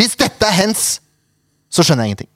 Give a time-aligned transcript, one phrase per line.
[0.00, 0.84] Hvis dette er hens,
[1.68, 2.30] så skjønner jeg ingenting.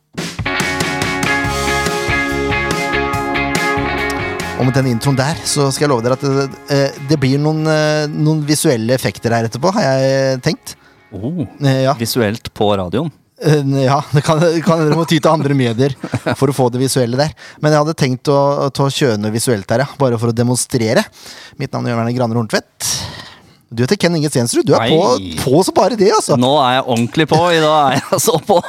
[4.59, 6.45] Og med den introen der, så skal jeg love dere at det,
[6.77, 10.74] eh, det blir noen, eh, noen visuelle effekter her etterpå, har jeg tenkt.
[11.11, 13.11] Oh, Eh, Ja, visuelt på radioen.
[13.84, 15.96] Ja det kan, kan dere må ty til andre medier
[16.38, 17.32] for å få det visuelle der.
[17.60, 19.88] Men jeg hadde tenkt å, å kjøre noe visuelt her, ja.
[19.98, 21.02] Bare for å demonstrere.
[21.58, 22.92] Mitt navn er Jørn Graner Horntvedt.
[23.75, 24.66] Du heter Ken Inge Stensrud.
[24.68, 25.02] Du er på,
[25.43, 26.36] på så bare det, altså.
[26.38, 27.41] Nå er jeg ordentlig på.
[27.50, 28.61] I dag er jeg så på.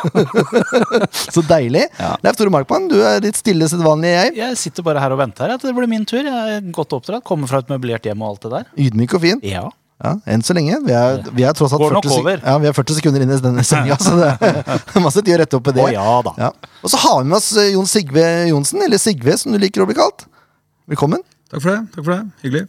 [1.36, 1.86] Så deilig.
[2.00, 2.16] Ja.
[2.26, 4.36] Leif Tore Markmann, du er litt stille sedvanlig, jeg.
[4.40, 6.24] Jeg sitter bare her og venter at det blir min tur.
[6.26, 7.26] Jeg er godt oppdratt.
[7.28, 8.70] Kommer fra et møblert hjem og alt det der.
[8.88, 9.44] Ydmyk og fin.
[9.46, 9.68] Ja.
[10.04, 10.76] Ja, Enn så lenge.
[10.84, 13.38] Vi er, vi er tross alt 40, sek ja, vi er 40 sekunder inn i
[13.40, 15.86] denne sendinga, så det er masse tid å rette opp i det.
[15.86, 16.34] Å ja da.
[16.42, 16.50] Ja.
[16.84, 19.86] Og så har vi med oss eh, Jon Sigve Johnsen, eller Sigve som du liker
[19.86, 20.28] å bli kalt.
[20.92, 21.24] Velkommen.
[21.48, 21.80] Takk for det.
[21.96, 22.24] takk for det.
[22.44, 22.66] Hyggelig.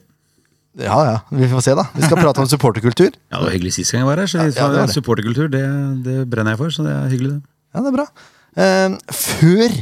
[0.76, 1.86] Ja ja, vi får se, da.
[1.96, 3.10] Vi skal prate om supporterkultur.
[3.32, 4.28] Ja, Det var hyggelig sist gang jeg var her.
[4.28, 4.94] så Ja, ja, det det.
[4.96, 5.64] Supporterkultur det,
[6.04, 7.36] det brenner jeg for, så det er hyggelig.
[7.36, 7.42] det.
[7.74, 8.06] Ja, det er bra.
[8.56, 9.76] Uh, før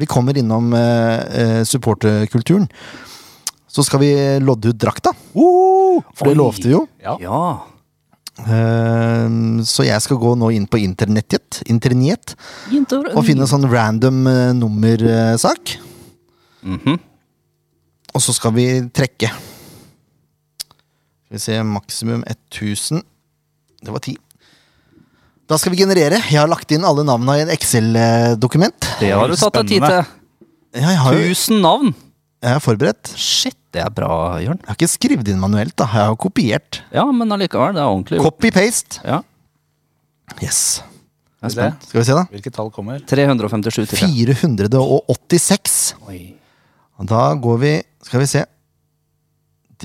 [0.00, 2.64] vi kommer innom eh, supporterkulturen,
[3.68, 4.08] så skal vi
[4.40, 5.12] lodde ut drakta.
[5.34, 6.86] For det lovte vi jo.
[7.04, 7.18] Ja.
[7.20, 7.42] Ja.
[8.40, 12.32] Uh, så jeg skal gå nå inn på internettet, internett
[13.12, 15.76] og finne en sånn random eh, nummersak.
[16.64, 16.96] Mhm.
[18.10, 19.28] Og så skal vi trekke.
[21.30, 23.04] Skal vi se, maksimum 1000.
[23.86, 24.16] Det var ti.
[25.46, 26.18] Da skal vi generere.
[26.26, 28.88] Jeg har lagt inn alle navnene i en Excel-dokument.
[28.98, 30.10] Det har du tatt deg tid til.
[30.74, 31.94] Ja, jeg har jo Tusen navn!
[32.42, 33.12] jeg er forberedt.
[33.14, 34.58] Shit, det er bra, Jørn.
[34.58, 35.86] Jeg har ikke skrevet inn manuelt, da.
[35.86, 36.80] Jeg har kopiert.
[36.94, 38.26] Ja, men allikevel, det er ordentlig gjort.
[38.40, 39.00] Copy-paste.
[39.06, 39.20] Ja,
[40.42, 40.82] Yes.
[41.42, 41.52] jeg er Det.
[41.54, 41.88] spent.
[41.90, 42.24] Skal vi se, da.
[42.34, 42.98] Hvilket tall kommer?
[43.06, 43.98] 357 til.
[44.02, 45.94] 486.
[46.08, 46.34] Oi.
[46.98, 48.44] Og Da går vi Skal vi se.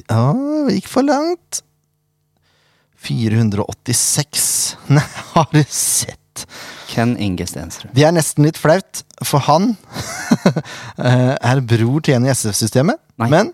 [0.10, 0.28] Ja,
[0.68, 1.62] det gikk for langt.
[3.06, 4.78] 486.
[4.96, 6.22] Nei, har du sett?
[6.90, 7.92] Ken Inge Stensrud.
[7.96, 9.74] Det er nesten litt flaut, for han
[11.00, 13.00] eh, er bror til en i SF-systemet.
[13.22, 13.54] Men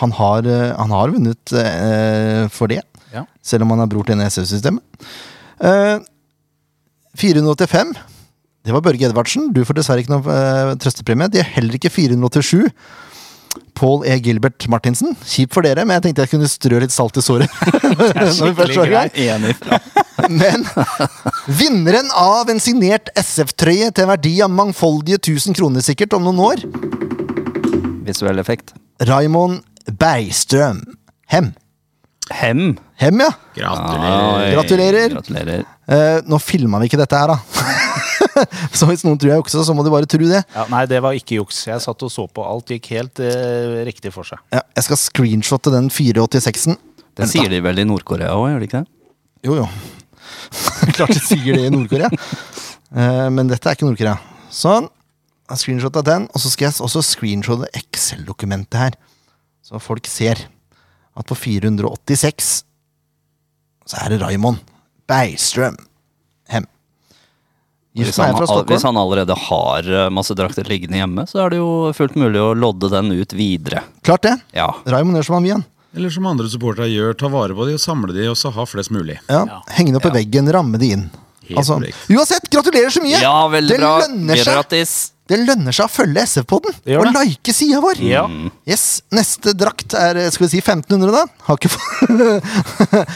[0.00, 2.80] han har, eh, han har vunnet uh, for det,
[3.14, 3.22] Ja.
[3.42, 4.82] selv om han er bror til en i SF-systemet.
[5.62, 6.02] Uh,
[7.14, 7.94] 485.
[8.64, 9.52] Det var Børge Edvardsen.
[9.54, 11.30] Du får dessverre ikke noe uh, trøstepremie.
[11.30, 12.72] Det er heller ikke 487.
[13.74, 14.16] Paul E.
[14.22, 15.16] Gilbert Martinsen.
[15.26, 17.50] Kjipt for dere, men jeg tenkte jeg kunne strø litt salt i såret.
[17.98, 19.04] Det er skikkelig.
[19.26, 19.54] Enig.
[20.30, 20.62] Men
[21.58, 26.40] vinneren av en signert SF-trøye til en verdi av mangfoldige 1000 kroner sikkert om noen
[26.40, 26.62] år,
[28.04, 28.74] Visuell effekt.
[29.08, 29.62] Raymond
[29.98, 30.82] Bergstrøm.
[31.32, 31.54] Hem.
[32.30, 32.76] Hem.
[33.00, 33.30] Hem, ja.
[33.56, 34.52] Gratulerer.
[34.54, 35.16] Gratulerer.
[35.16, 35.64] Gratulerer.
[35.88, 37.38] Uh, nå filma vi ikke dette her, da.
[38.78, 40.42] så hvis noen tror jeg juksa, så må de bare tro det.
[40.54, 41.62] Ja, nei, det var ikke juks.
[41.68, 42.44] Jeg satt og så på.
[42.46, 44.42] Alt gikk helt eh, riktig for seg.
[44.54, 46.78] Ja, jeg skal screenshotte den 486-en.
[47.14, 48.90] Det sier de vel i Nord-Korea òg, gjør de ikke det?
[49.46, 49.68] Jo, jo.
[50.96, 52.10] Klart de sier det i Nord-Korea.
[52.10, 54.18] Eh, men dette er ikke Nord-Korea.
[54.54, 54.90] Sånn.
[55.44, 58.94] Jeg screenshotta den, og så skal jeg også screenshotte Excel-dokumentet her.
[59.64, 60.46] Så folk ser
[61.14, 62.54] at på 486
[63.84, 64.62] så er det Raymond
[65.08, 65.90] Bergstrøm Hem.
[67.94, 68.34] Hvis han,
[68.66, 72.40] hvis han allerede har eh, masse drakter liggende hjemme, så er det jo fullt mulig
[72.42, 73.84] å lodde den ut videre.
[74.02, 74.32] Klart det.
[74.56, 74.72] Ja.
[74.90, 75.62] Raymond gjør som han vil.
[75.94, 78.66] Eller som andre supportere gjør, ta vare på de og samle de, og så ha
[78.66, 79.20] flest mulig.
[79.30, 79.44] Ja.
[79.46, 79.60] Ja.
[79.76, 81.04] Henge det opp i veggen, ramme det inn.
[81.44, 81.76] Helt Altså,
[82.10, 83.20] uansett, gratulerer så mye!
[83.20, 83.98] ja, veldig det bra.
[84.00, 84.94] lønner seg Grattis.
[85.24, 88.00] Det lønner seg å følge SF-podden og like sida vår.
[88.04, 88.26] Ja.
[88.68, 91.22] Yes, Neste drakt er skal vi si 1500, da.
[91.46, 91.70] Har ikke,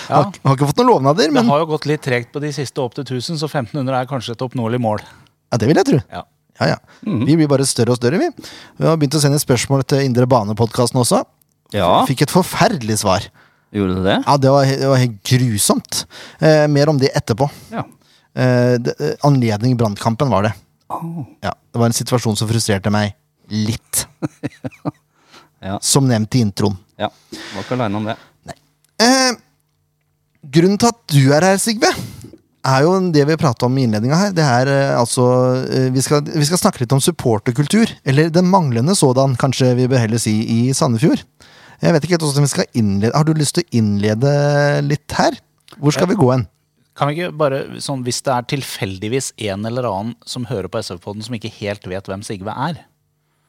[0.09, 2.81] har, har ikke fått noen lovnader, Det har jo gått litt tregt på de siste
[2.81, 5.03] opp til 1000, så 1500 er kanskje et oppnåelig mål.
[5.05, 6.01] ja, det vil jeg tro.
[6.13, 6.25] Ja.
[6.59, 6.79] Ja, ja.
[7.07, 8.31] Vi blir bare større og større, vi.
[8.81, 11.21] Vi har begynt å sende spørsmål til Indre Bane-podkasten også.
[11.77, 13.29] Ja, Fikk et forferdelig svar.
[13.71, 14.17] gjorde du det?
[14.25, 16.07] Ja, Det var, det var helt grusomt.
[16.41, 17.47] Eh, mer om det etterpå.
[17.71, 17.85] Ja.
[18.35, 20.55] Eh, det, eh, anledning brannkampen var det.
[20.91, 21.25] Åh.
[21.45, 23.15] Ja, Det var en situasjon som frustrerte meg
[23.53, 24.07] litt.
[25.59, 25.75] Ja.
[25.83, 26.77] Som nevnt i introen.
[27.03, 27.09] ja.
[27.35, 28.13] Var ikke aleine om det.
[29.03, 29.33] Eh,
[30.55, 31.91] grunnen til at du er her, Sigve,
[32.63, 34.37] er jo det vi prata om i innledninga her.
[34.37, 35.25] Det er eh, altså
[35.67, 37.91] eh, vi, skal, vi skal snakke litt om supporterkultur.
[38.07, 41.25] Eller den manglende sådan, kanskje vi bør heller si, i Sandefjord.
[41.83, 44.33] Jeg vet ikke helt hvordan vi skal innlede Har du lyst til å innlede
[44.87, 45.37] litt her?
[45.83, 46.47] Hvor skal vi gå hen?
[46.99, 50.81] Kan vi ikke bare, sånn, Hvis det er tilfeldigvis en eller annen som hører på
[50.83, 52.81] SV-podden som ikke helt vet hvem Sigve er,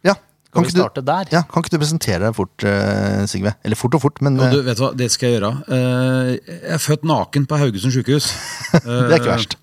[0.05, 0.13] Ja,
[0.53, 1.31] kan kan vi starte du, der?
[1.33, 3.55] ja, kan ikke du presentere deg fort, uh, Sigve?
[3.65, 4.45] Eller fort og fort, men uh...
[4.47, 5.51] eh, du, vet du hva, det skal jeg gjøre.
[5.65, 8.29] Uh, Jeg er født naken på Haugesund sykehus.
[8.85, 9.57] det er ikke verst.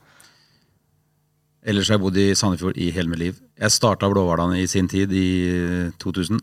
[1.66, 3.38] Ellers har jeg bodd i Sandefjord i hele mitt liv.
[3.58, 6.38] Jeg starta Blåhvalene i sin tid, i eh, 2000.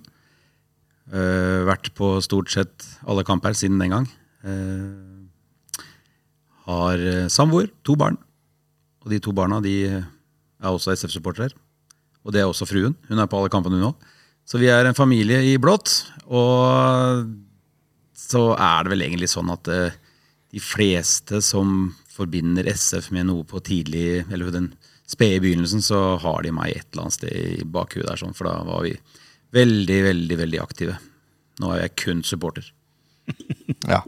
[1.13, 4.07] Eh, vært på stort sett alle kamper siden den gang.
[4.43, 5.12] Eh,
[6.67, 8.17] har eh, samboer, to barn.
[9.03, 11.51] Og de to barna de er også SF-supportere.
[12.23, 12.95] Og det er også fruen.
[13.09, 14.11] Hun er på alle kampene, hun òg.
[14.47, 15.91] Så vi er en familie i blått.
[16.27, 17.27] Og
[18.15, 19.99] så er det vel egentlig sånn at eh,
[20.53, 24.69] de fleste som forbinder SF med noe på tidlig, eller den
[25.09, 28.47] spede begynnelsen, så har de meg et eller annet sted i bakhuet der, sånn, for
[28.47, 28.93] da var vi
[29.53, 30.97] veldig, veldig, veldig aktive.
[31.61, 32.69] Nå er jeg kun supporter.
[33.83, 33.99] Ja.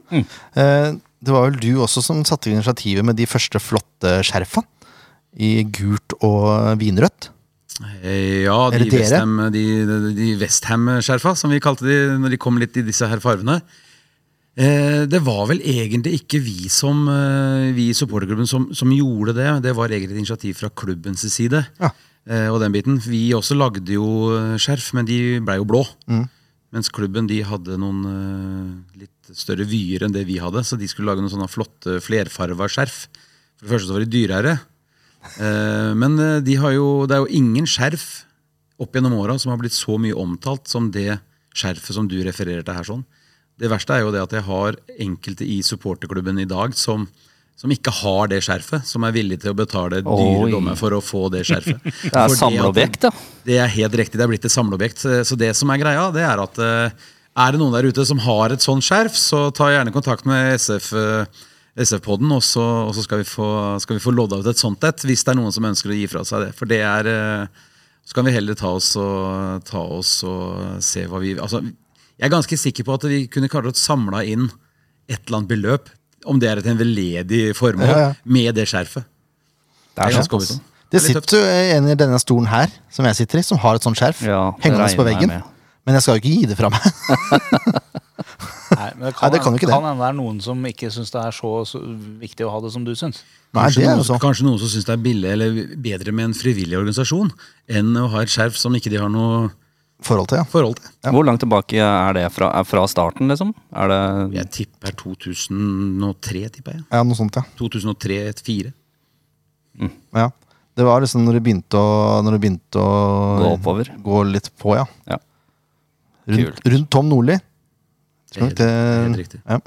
[0.55, 0.93] Eh,
[1.25, 4.63] det var vel du også som satte initiativet med de første flotte skjerfa.
[5.35, 7.31] I gult og vinrødt.
[8.01, 9.01] Eh, Ja, de det dere?
[9.01, 9.63] Westham, de,
[10.15, 13.59] de, Westham-skjerfa, som vi kalte de når de kom litt i disse her farvene.
[14.55, 19.33] Eh, det var vel egentlig ikke vi som eh, Vi i supporterklubben som, som gjorde
[19.35, 19.49] det.
[19.65, 21.65] Det var egentlig et initiativ fra klubbens side.
[21.81, 21.91] Ja.
[22.25, 23.01] Eh, og den biten.
[23.03, 25.83] Vi også lagde jo skjerf, men de blei jo blå.
[26.75, 30.59] Mens klubben de hadde noen uh, litt større vyer enn det vi hadde.
[30.67, 33.05] Så de skulle lage noen sånne flotte flerfarva skjerf.
[33.55, 34.57] For det første så var de dyrere.
[35.39, 38.25] Uh, men eh, de jo, det er jo ingen skjerf
[38.81, 41.15] opp gjennom åra som har blitt så mye omtalt som det
[41.55, 42.85] skjerfet som du refererer til her.
[42.85, 43.05] sånn.
[43.55, 47.07] Det verste er jo det at jeg har enkelte i supporterklubben i dag som,
[47.55, 48.83] som ikke har det skjerfet.
[48.89, 51.79] Som er villige til å betale dyre dommer for å få det skjerfet.
[52.03, 53.11] Det er at- samleobjekt, da.
[53.47, 55.05] det er helt riktig, det er blitt et samleobjekt.
[55.27, 57.05] Så det som er greia, det er at eh,
[57.45, 60.53] er det noen der ute som har et sånt skjerf, så ta gjerne kontakt med
[60.59, 61.43] SF, eh,
[61.85, 63.47] SF-podden, og så, og så skal, vi få,
[63.83, 65.97] skal vi få lodda ut et sånt et, hvis det er noen som ønsker å
[65.97, 66.51] gi fra seg det.
[66.59, 67.63] For det er eh,
[68.05, 71.63] Så kan vi heller ta oss og, ta oss og se hva vi Altså,
[72.15, 74.45] jeg er ganske sikker på at vi kunne klart å samla inn
[75.11, 75.89] et eller annet beløp,
[76.25, 78.13] om det er et en veldedig formål, Ja, ja.
[78.25, 79.05] med det skjerfet.
[79.95, 80.39] Det er ganske.
[80.91, 83.57] Det er litt sitter jo en i denne stolen her, som jeg sitter i, som
[83.63, 85.29] har et sånt skjerf Ja, det hengende på veggen.
[85.33, 85.43] jeg.
[85.85, 86.81] Men jeg skal jo ikke gi det fra meg.
[88.75, 89.67] Nei, men det Nei, kan, det kan det.
[89.69, 91.79] kan hende det er noen som ikke syns det er så, så
[92.21, 93.21] viktig å ha det som du syns.
[93.53, 96.31] Nei, Kanskje, det er noen, kanskje noen som syns det er billig eller bedre med
[96.31, 97.29] en frivillig organisasjon
[97.71, 99.51] enn å ha et skjerf som ikke de har noe
[100.05, 100.45] Forhold til, ja.
[100.45, 100.89] forhold til.
[101.15, 102.51] Hvor langt tilbake er det fra?
[102.59, 103.53] Er fra starten, liksom?
[103.73, 103.99] Er det
[104.37, 106.83] Jeg tipper 2003, tipper jeg.
[106.93, 107.41] Ja, noe sånt, ja.
[107.57, 108.73] 2003-2004.
[110.15, 110.27] ja.
[110.75, 112.95] Det var liksom når det begynte å, når det begynte å
[113.39, 113.89] Gå oppover.
[114.03, 114.83] Gå litt på, ja.
[115.07, 115.17] Ja.
[116.27, 117.37] Rundt, rundt Tom Nordli.
[118.35, 119.39] Helt- helt riktig.
[119.47, 119.59] Ja.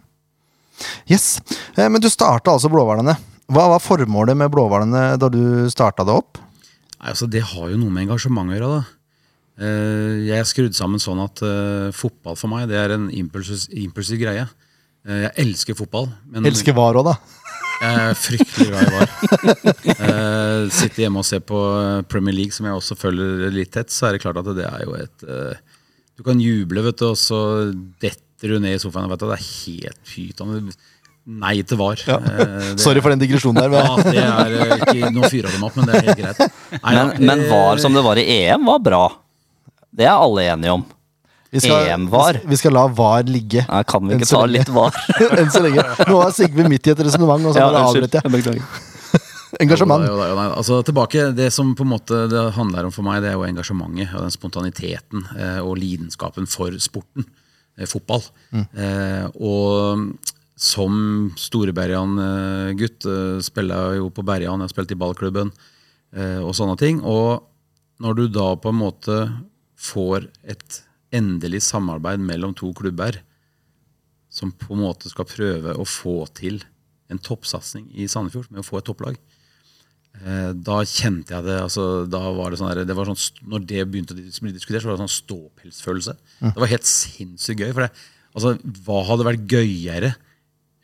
[1.08, 1.40] Yes.
[1.76, 3.16] Eh, Men du starta altså Blåhvalene.
[3.48, 6.36] Hva var formålet med Blåhvalene da du starta det opp?
[7.00, 8.68] Nei, altså Det har jo noe med engasjement å gjøre.
[8.76, 8.97] da.
[9.58, 13.66] Eh, Jeg er skrudd sammen sånn at eh, fotball for meg det er en impulsiv,
[13.74, 14.44] impulsiv greie.
[15.08, 16.08] Eh, Jeg elsker fotball.
[16.30, 17.16] Men Elsker VAR òg, da.
[17.78, 19.10] Jeg er fryktelig glad i VAR.
[19.98, 21.58] Eh, sitter hjemme og ser på
[22.10, 24.82] Premier League, som jeg også følger litt tett, så er det klart at det er
[24.86, 25.26] jo et
[26.18, 27.38] Du kan juble, vet du, og så
[28.02, 29.06] detter du ned i sofaen.
[29.10, 30.72] Vet du, det er helt pyton.
[31.28, 32.00] Nei til VAR.
[32.08, 32.16] Ja.
[32.18, 33.70] det- Sorry for den digresjonen der.
[34.16, 36.40] Ja, det er ikke Nå fyrer dem opp, men det er helt greit.
[36.82, 39.02] Nei, men, ja, men VAR som det var i EM, var bra.
[39.94, 40.84] Det er alle enige om.
[41.50, 42.42] vi skal, EM-VAR.
[42.44, 43.64] vi skal la VAR ligge.
[43.68, 44.58] Nei, kan vi ikke ta lenge.
[44.58, 44.98] litt VAR?
[45.40, 45.84] Enn så lenge.
[46.10, 48.32] Nå er Sigve midt i et resonnement, og så bare avbryter jeg.
[48.34, 48.62] Beklager.
[49.64, 50.04] Engasjement.
[50.04, 50.46] Jo da, jo da, jo da.
[50.60, 53.46] Altså, tilbake, Det som på en måte det handler om for meg, det er jo
[53.48, 57.24] engasjementet og den spontaniteten eh, og lidenskapen for sporten.
[57.78, 58.26] Eh, fotball.
[58.52, 60.10] Eh, og
[60.58, 60.94] som
[61.38, 65.52] Store-Berjan-gutt eh, spiller jeg jo på Berjan, jeg har spilt i ballklubben
[66.12, 67.00] eh, og sånne ting.
[67.06, 67.40] Og
[68.02, 69.20] når du da på en måte
[69.78, 70.82] får et
[71.14, 73.20] endelig samarbeid mellom to klubber
[74.28, 76.60] som på en måte skal prøve å få til
[77.08, 79.16] en toppsatsing i Sandefjord med å få et topplag.
[80.20, 83.66] Eh, Da kjente jeg det altså, da var det sånn der, det var sånn, Når
[83.70, 86.16] det begynte å bli diskutert, så var det sånn ståpelsfølelse.
[86.42, 87.72] Det var helt sinnssykt gøy.
[87.72, 87.92] For det,
[88.34, 90.16] altså, hva hadde vært gøyere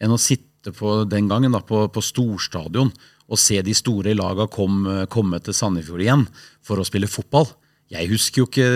[0.00, 2.92] enn å sitte på den gangen da, på, på storstadion
[3.28, 6.24] og se de store laga kom, komme til Sandefjord igjen
[6.64, 7.50] for å spille fotball?
[7.94, 8.66] Jeg husker jo ikke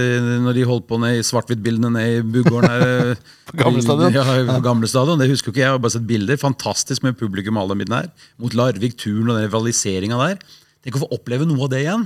[0.45, 3.19] når de holdt på ned i svart-hvitt-bildene ned i Bugården her.
[3.49, 4.15] På gamle stadion?
[4.15, 5.19] Ja, på gamle stadion.
[5.19, 5.73] Det husker jo ikke jeg.
[5.73, 6.39] Har bare sett bilder.
[6.39, 8.11] Fantastisk med publikum alle midten her.
[8.39, 10.43] Mot Larvik, Turn og den rivaliseringa der.
[10.85, 12.05] Tenk å få oppleve noe av det igjen.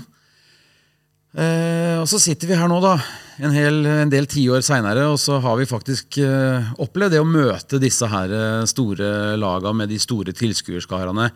[1.32, 2.92] Eh, og så sitter vi her nå, da,
[3.40, 7.28] en, hel, en del tiår seinere, og så har vi faktisk eh, opplevd det å
[7.28, 11.30] møte disse her eh, store laga med de store tilskuerskarene.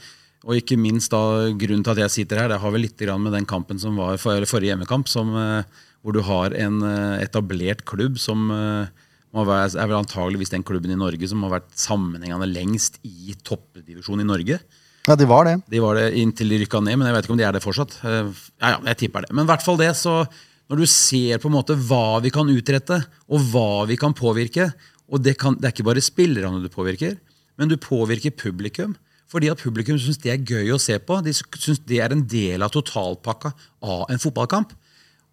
[0.47, 3.35] Og ikke minst da, grunnen til at jeg sitter her, det har vel litt med
[3.35, 7.83] den kampen som var for, forrige hjemmekamp, som, eh, hvor du har en eh, etablert
[7.85, 8.87] klubb som eh,
[9.35, 14.23] være, er vel antageligvis den klubben i Norge som har vært sammenhengende lengst i toppdivisjon
[14.23, 14.61] i Norge.
[15.07, 15.57] Ja, de var det.
[15.71, 17.62] De var det inntil de rykka ned, men jeg vet ikke om de er det
[17.62, 17.99] fortsatt.
[18.03, 18.23] Ja,
[18.62, 19.35] ja, jeg tipper det.
[19.35, 20.23] Men i hvert fall det, så
[20.71, 23.00] når du ser på en måte hva vi kan utrette,
[23.31, 24.73] og hva vi kan påvirke
[25.07, 27.12] Og det, kan, det er ikke bare spillerne du påvirker,
[27.55, 28.97] men du påvirker publikum.
[29.30, 31.18] Fordi at publikum syns det er gøy å se på.
[31.25, 33.52] De syns det er en del av totalpakka
[33.83, 34.75] av en fotballkamp.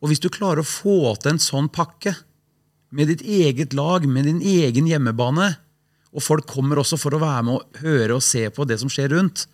[0.02, 2.16] Og hvis du klarer å få til en sånn pakke
[2.94, 5.54] med ditt eget lag, med din egen hjemmebane,
[6.14, 8.92] og folk kommer også for å være med og høre og se på det som
[8.92, 9.48] skjer rundt,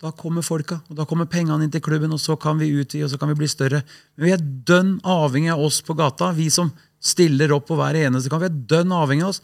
[0.00, 3.06] da kommer folka, og da kommer pengene inn til klubben, og så kan vi utvide
[3.06, 3.80] og så kan vi bli større.
[4.16, 6.68] Men vi er dønn avhengig av oss på gata, vi som
[7.00, 8.44] stiller opp på hver eneste kamp.
[8.44, 9.42] Vi er dønn avhengig av oss.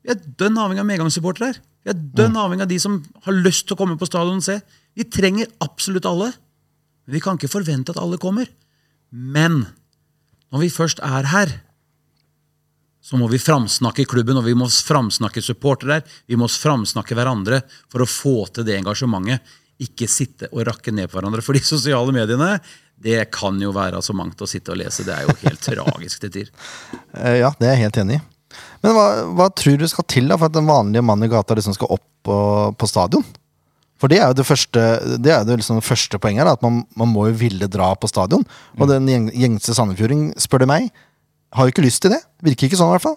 [0.00, 1.60] Vi er dønn avhengig av medgangssupportere her.
[1.86, 4.46] Vi er dønn avhengig av de som har lyst til å komme på stadion og
[4.46, 4.56] se.
[4.98, 6.32] Vi trenger absolutt alle.
[7.06, 8.48] Men vi kan ikke forvente at alle kommer.
[9.14, 9.60] Men
[10.50, 11.52] når vi først er her,
[13.06, 16.00] så må vi framsnakke klubben, og vi må framsnakke supportere.
[16.26, 19.46] Vi må framsnakke hverandre for å få til det engasjementet.
[19.86, 21.44] Ikke sitte og rakke ned på hverandre.
[21.46, 22.56] For de sosiale mediene
[22.98, 25.06] det kan jo være så mangt å sitte og lese.
[25.06, 26.50] Det er jo helt tragisk til tider.
[27.14, 28.24] Eh, Ja, det er jeg helt enig i.
[28.86, 31.56] Men hva, hva tror du skal til da for at den vanlige mann i gata
[31.58, 32.36] liksom skal opp på,
[32.78, 33.26] på stadion?
[33.98, 34.82] For det er jo det første,
[35.24, 37.90] det er jo liksom det første poenget her, at man, man må jo ville dra
[37.98, 38.44] på stadion.
[38.76, 40.90] Og den gjeng, gjengse sandefjording, spør du meg,
[41.56, 42.20] har jo ikke lyst til det.
[42.44, 43.16] Virker ikke sånn i hvert fall.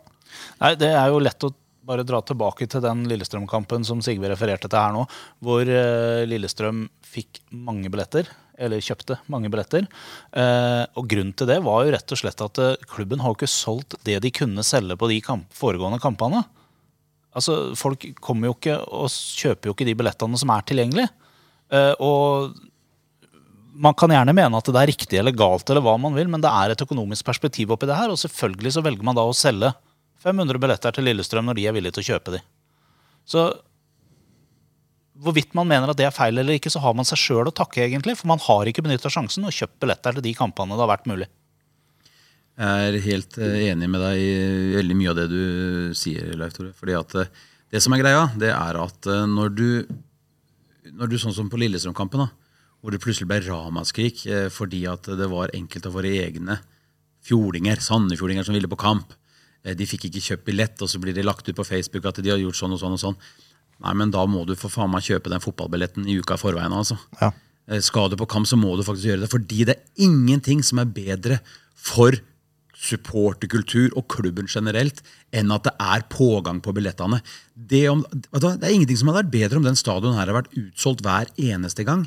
[0.63, 1.51] Nei, Det er jo lett å
[1.89, 5.03] bare dra tilbake til den Lillestrøm-kampen som Sigve refererte til her nå,
[5.43, 9.87] hvor eh, Lillestrøm fikk mange billetter, eller kjøpte mange billetter.
[10.35, 13.39] Eh, og grunnen til det var jo rett og slett at eh, klubben har jo
[13.39, 16.43] ikke solgt det de kunne selge på de kamp foregående kampene.
[17.35, 21.11] Altså, Folk kommer jo ikke og kjøper jo ikke de billettene som er tilgjengelige.
[21.69, 22.57] Eh, og
[23.79, 26.43] man kan gjerne mene at det er riktig eller galt, eller hva man vil, men
[26.43, 28.11] det er et økonomisk perspektiv oppi det her.
[28.11, 29.71] Og selvfølgelig så velger man da å selge
[30.19, 32.41] 500 billetter til Lillestrøm når de er villige til å kjøpe de.
[33.29, 33.45] Så
[35.19, 37.55] hvorvidt man mener at det er feil eller ikke, så har man seg sjøl å
[37.55, 38.15] takke, egentlig.
[38.19, 41.09] For man har ikke benytta sjansen og kjøpt billetter til de kampene det har vært
[41.09, 41.27] mulig.
[42.59, 44.31] Jeg er helt eh, enig med deg i
[44.75, 45.43] veldig mye av det du
[45.95, 46.73] sier, Leif Tore.
[46.75, 47.29] Fordi at eh,
[47.71, 49.69] det som er greia, det er at eh, når du,
[50.91, 52.27] når du sånn som på Lillestrøm-kampen,
[52.79, 54.21] hvor det plutselig ble ramaskrik
[54.55, 56.55] fordi at det var enkelte av våre egne
[57.27, 59.11] fjordinger, sandefjordinger som ville på kamp.
[59.75, 62.31] De fikk ikke kjøpt billett, og så blir det lagt ut på Facebook at de
[62.31, 63.17] har gjort sånn og sånn og sånn.
[63.79, 66.73] Nei, men da må du for faen meg kjøpe den fotballbilletten i uka i forveien.
[66.75, 66.97] altså.
[67.21, 67.31] Ja.
[67.69, 69.31] Eh, Skal du på kamp, så må du faktisk gjøre det.
[69.31, 71.39] Fordi det er ingenting som er bedre
[71.79, 72.17] for
[72.79, 75.01] supporterkultur og klubben generelt
[75.35, 77.19] enn at det er pågang på billettene.
[77.53, 80.55] Det, om, det er ingenting som hadde vært bedre om den stadion her har vært
[80.59, 82.05] utsolgt hver eneste gang.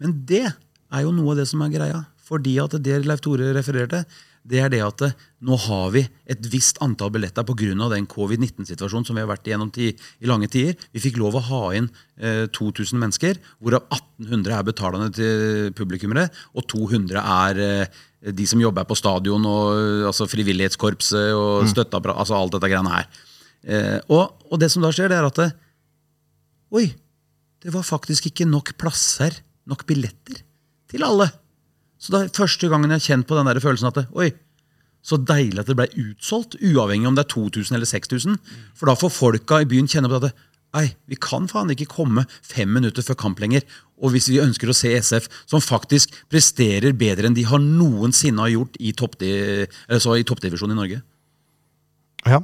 [0.00, 2.04] Men det er jo noe av det som er greia.
[2.24, 4.04] Fordi at det Leif Tore refererte,
[4.44, 7.88] det er det at eh, nå har vi et visst antall billetter pga.
[7.92, 9.94] den covid-19-situasjonen som vi har vært igjennom i
[10.28, 10.76] lange tider.
[10.92, 11.88] Vi fikk lov å ha inn
[12.20, 18.60] eh, 2000 mennesker, hvorav 1800 er betalende til publikummere, og 200 er eh, de som
[18.60, 23.08] jobber på stadion, og, eh, altså frivillighetskorpset og støtteapparat, altså alt dette greiene her.
[23.64, 25.52] Eh, og, og det som da skjer, det er at det,
[26.74, 26.88] Oi,
[27.62, 29.36] det var faktisk ikke nok plasser,
[29.70, 30.40] nok billetter,
[30.90, 31.28] til alle.
[32.04, 34.32] Så det er første gangen jeg har kjent på den der følelsen at oi,
[35.04, 38.36] så deilig at det ble utsolgt, uavhengig om det er 2000 eller 6000.
[38.76, 40.34] For da får folka i byen kjenne på at
[40.74, 43.62] Nei, vi kan faen ikke komme fem minutter før kamp lenger.
[44.02, 48.42] Og hvis vi ønsker å se SF, som faktisk presterer bedre enn de har noensinne
[48.42, 50.98] har gjort i i toppdivisjonen i Norge.
[52.26, 52.40] Ja,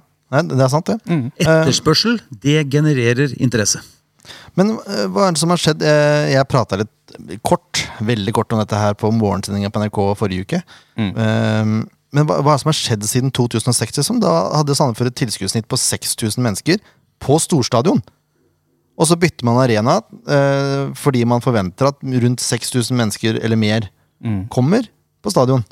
[0.46, 1.18] det er sant, det.
[1.42, 3.82] Etterspørsel, det genererer interesse.
[4.58, 5.82] Men eh, hva er det som har skjedd?
[5.86, 10.46] Eh, Jeg prata litt kort, veldig kort om dette her på morgensendinga på NRK forrige
[10.46, 10.62] uke.
[10.98, 11.72] Eh,
[12.12, 14.02] Men hva, hva er det som har skjedd siden 2060?
[14.02, 16.80] Som da hadde Sandefjord et tilskuddssnitt på 6000 mennesker
[17.22, 18.00] på storstadion.
[19.00, 23.86] Og så bytter man arena eh, fordi man forventer at rundt 6000 mennesker eller mer
[24.52, 24.84] kommer
[25.24, 25.62] på stadion.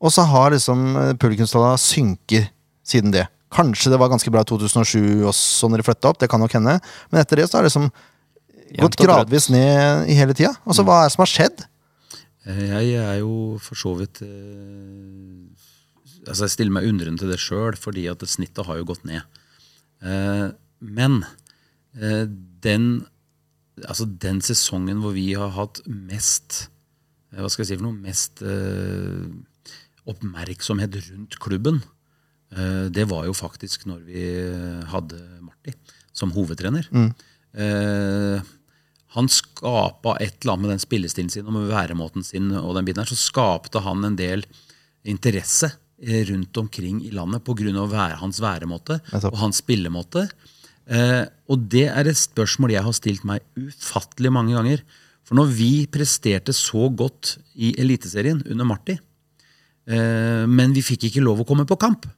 [0.00, 2.48] Og så har liksom publikumstallet synket
[2.86, 3.26] siden det.
[3.54, 6.56] Kanskje det var ganske bra i 2007 også når de flytta opp, det kan nok
[6.56, 6.78] hende.
[7.12, 7.86] Men etter det så har det liksom
[8.82, 10.50] gått gradvis ned i hele tida.
[10.66, 11.62] Altså, hva er det som har skjedd?
[12.50, 15.46] Eh, Jeg er jo for så vidt eh,
[16.26, 19.22] Altså Jeg stiller meg undrende til det sjøl, fordi at snittet har jo gått ned.
[20.02, 20.46] Eh,
[20.80, 21.18] men
[22.00, 22.24] eh,
[22.64, 23.04] den,
[23.86, 26.64] altså den sesongen hvor vi har hatt mest
[27.32, 28.00] eh, Hva skal jeg si for noe?
[28.04, 29.28] Mest eh,
[30.10, 31.78] oppmerksomhet rundt klubben,
[32.94, 34.24] det var jo faktisk når vi
[34.90, 35.72] hadde Marti
[36.14, 36.86] som hovedtrener.
[37.54, 38.52] Eh,
[39.14, 42.86] han skapa et eller annet med den spillestilen sin og med væremåten sin, og den
[42.86, 44.42] biten her, så skapte han en del
[45.06, 45.70] interesse
[46.02, 47.70] eh, rundt omkring i landet pga.
[47.84, 50.26] Være, hans væremåte og hans spillemåte.
[50.90, 54.84] Eh, og det er et spørsmål jeg har stilt meg ufattelig mange ganger.
[55.24, 61.24] For når vi presterte så godt i Eliteserien under Marti, eh, men vi fikk ikke
[61.24, 62.10] lov å komme på kamp,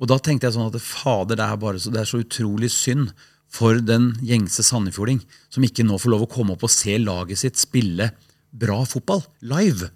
[0.00, 2.72] og da tenkte jeg sånn at fader, det er, bare så, det er så utrolig
[2.72, 3.12] synd.
[3.50, 7.40] for den gjengse sandefjording som ikke nå får lov å komme opp og se laget
[7.40, 8.12] sitt spille
[8.54, 9.88] bra fotball live.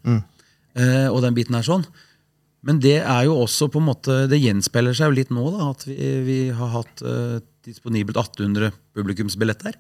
[0.74, 1.84] Eh, og den biten er sånn.
[2.66, 5.68] Men det er jo også på en måte, det gjenspeiler seg jo litt nå da,
[5.70, 5.96] at vi,
[6.26, 9.78] vi har hatt eh, disponibelt 1800 publikumsbilletter.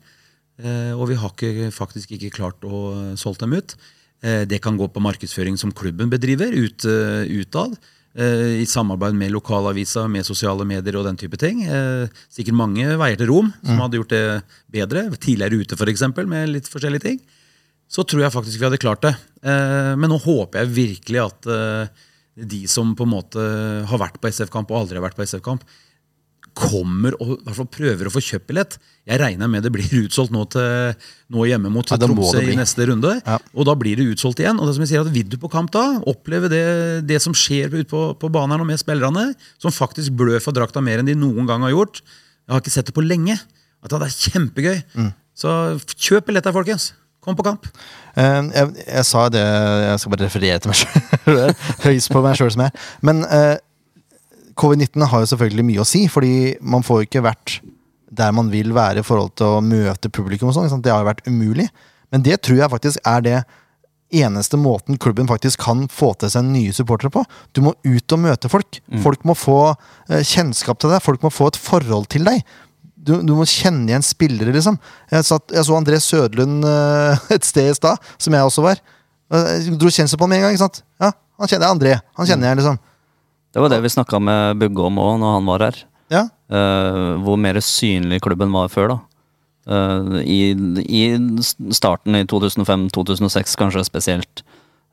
[0.62, 3.74] Eh, og vi har ikke, faktisk ikke klart å eh, solgt dem ut.
[4.22, 7.74] Eh, det kan gå på markedsføring som klubben bedriver ut, eh, utad.
[8.16, 11.62] Eh, I samarbeid med lokalavisa, med sosiale medier og den type ting.
[11.66, 14.24] Eh, sikkert mange veier til Rom som hadde gjort det
[14.72, 15.06] bedre.
[15.16, 17.22] Tidligere ute, f.eks., med litt forskjellige ting.
[17.90, 19.14] Så tror jeg faktisk vi hadde klart det.
[19.44, 21.50] Eh, men nå håper jeg virkelig at
[22.34, 23.42] de som på en måte
[23.86, 25.62] har vært på SF-kamp og aldri har vært på SF-kamp,
[26.54, 28.76] kommer og hvert fall prøver å få kjøpt billett.
[29.04, 30.94] Jeg regner med det blir utsolgt nå, til,
[31.34, 33.16] nå hjemme mot Ja, Tromsø i neste runde.
[33.20, 33.38] Ja.
[33.52, 34.60] Og da blir det utsolgt igjen.
[34.60, 36.64] Og det som jeg sier at Vil du på kamp da, oppleve det,
[37.08, 39.30] det som skjer ute på, på banen her med spillerne,
[39.62, 42.02] som faktisk blør for drakta mer enn de noen gang har gjort.
[42.44, 43.38] Jeg har ikke sett det på lenge.
[43.84, 44.76] At det er kjempegøy.
[44.96, 45.10] Mm.
[45.36, 45.50] Så
[45.98, 46.92] kjøp billetter, folkens.
[47.24, 47.66] Kom på kamp.
[48.20, 51.54] Eh, jeg, jeg sa det Jeg skal bare referere til meg sjøl.
[51.86, 52.90] Høyst på meg sjøl som jeg er.
[53.08, 53.54] Men eh,
[54.60, 57.58] covid-19 har jo selvfølgelig mye å si, fordi man får jo ikke vært
[58.14, 60.48] der man vil være i forhold til å møte publikum.
[60.52, 60.82] og sånn.
[60.84, 61.68] Det har jo vært umulig.
[62.14, 63.38] Men det tror jeg faktisk er det
[64.14, 67.24] eneste måten klubben faktisk kan få til seg nye supportere på.
[67.56, 68.78] Du må ut og møte folk.
[69.02, 69.56] Folk må få
[70.08, 71.02] eh, kjennskap til deg.
[71.02, 72.44] Folk må få et forhold til deg.
[73.04, 74.78] Du, du må kjenne igjen spillere, liksom.
[75.10, 78.78] Jeg, satt, jeg så André Sødlund eh, et sted i stad, som jeg også var.
[79.34, 80.54] Eh, Jeg dro kjensel på ham med en gang.
[80.54, 80.84] ikke sant?
[81.02, 81.96] Ja, han kjenner jeg André.
[82.20, 82.78] Han kjenner jeg, liksom.
[83.54, 85.82] Det var det vi snakka med Bugge om òg, når han var her.
[86.12, 88.98] Ja, Uh, hvor mer synlig klubben var før, da.
[89.64, 90.52] Uh, i,
[90.84, 91.04] I
[91.72, 94.42] starten i 2005-2006 kanskje spesielt,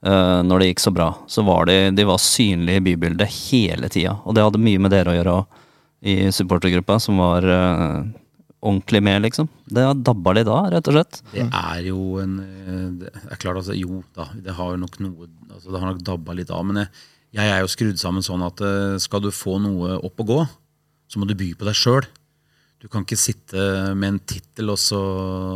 [0.08, 3.92] uh, når det gikk så bra, så var de, de var synlige i bybildet hele
[3.92, 4.16] tida.
[4.24, 5.60] Og det hadde mye med dere å gjøre òg,
[6.02, 9.46] i supportergruppa, som var ordentlig med, liksom.
[9.70, 11.20] Det har dabba litt av, rett og slett.
[11.30, 12.40] Det er jo en
[13.04, 16.34] Det er klart altså, Jo da, det har nok noe altså, Det har nok dabba
[16.40, 16.66] litt av.
[16.66, 16.90] Men jeg,
[17.32, 20.40] jeg er jo skrudd sammen sånn at eh, skal du få noe opp og gå,
[21.12, 22.08] så må du by på deg sjøl.
[22.82, 23.62] Du kan ikke sitte
[23.94, 25.00] med en tittel, og så,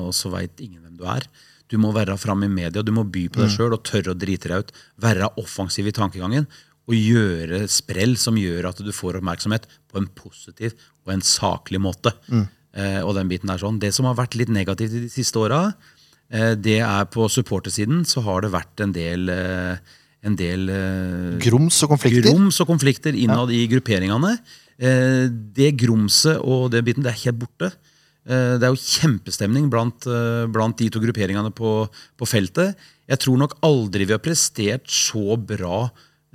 [0.08, 1.26] og så veit ingen hvem du er.
[1.72, 4.20] Du må være framme i media, du må by på deg sjøl og tørre å
[4.20, 4.76] drite deg ut.
[5.02, 6.46] Være offensiv i tankegangen
[6.86, 11.82] og gjøre sprell som gjør at du får oppmerksomhet på en positiv og en saklig
[11.82, 12.14] måte.
[12.76, 13.80] Eh, og den biten er sånn.
[13.82, 15.74] Det som har vært litt negativt de siste åra,
[16.30, 19.78] eh, det er på supportersiden så har det vært en del, eh,
[20.26, 22.30] en del eh, Grums og konflikter.
[22.32, 24.36] grums og konflikter innad i grupperingene.
[24.78, 27.70] Eh, det grumset og det biten, det er helt borte.
[28.26, 31.78] Eh, det er jo kjempestemning blant, eh, blant de to grupperingene på,
[32.18, 32.74] på feltet.
[33.06, 35.86] Jeg tror nok aldri vi har prestert så bra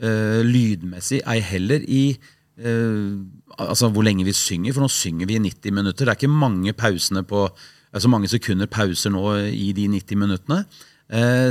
[0.00, 3.10] eh, lydmessig, ei heller i eh,
[3.58, 6.06] altså hvor lenge vi synger, for nå synger vi i 90 minutter.
[6.06, 7.48] Det er ikke mange pausene på
[7.90, 10.62] altså mange sekunder pauser nå i de 90 minuttene.
[11.10, 11.50] Eh,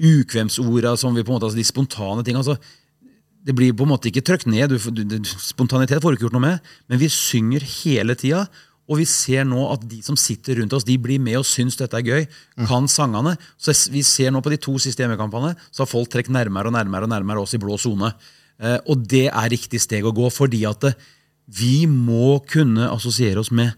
[0.00, 2.38] ukvemsorda som vi på en måte, altså de spontane ting.
[2.40, 2.56] altså
[3.40, 4.72] det blir på en måte ikke trøkt ned.
[4.72, 6.72] Du, du, du, spontanitet får du ikke gjort noe med.
[6.92, 8.44] Men vi synger hele tida.
[8.90, 11.78] Og vi ser nå at de som sitter rundt oss, de blir med og syns
[11.78, 12.26] dette er gøy.
[12.68, 13.36] Kan sangene.
[13.60, 16.76] Så vi ser nå på de to siste hjemmekampene, så har folk trukket nærmere og
[16.76, 18.10] nærmere og nærmere oss i blå sone.
[18.60, 20.94] Eh, og det er riktig steg å gå, fordi at det,
[21.50, 23.72] vi må kunne assosiere oss med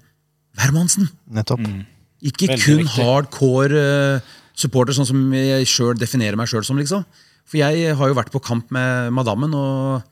[0.58, 1.06] hvermannsen.
[1.32, 1.62] Nettopp.
[2.22, 2.96] Ikke Veldig kun riktig.
[2.96, 6.78] hardcore eh, supporter, sånn som jeg selv definerer meg sjøl som.
[6.80, 7.04] liksom.
[7.48, 10.02] For jeg har jo vært på kamp med madammen, og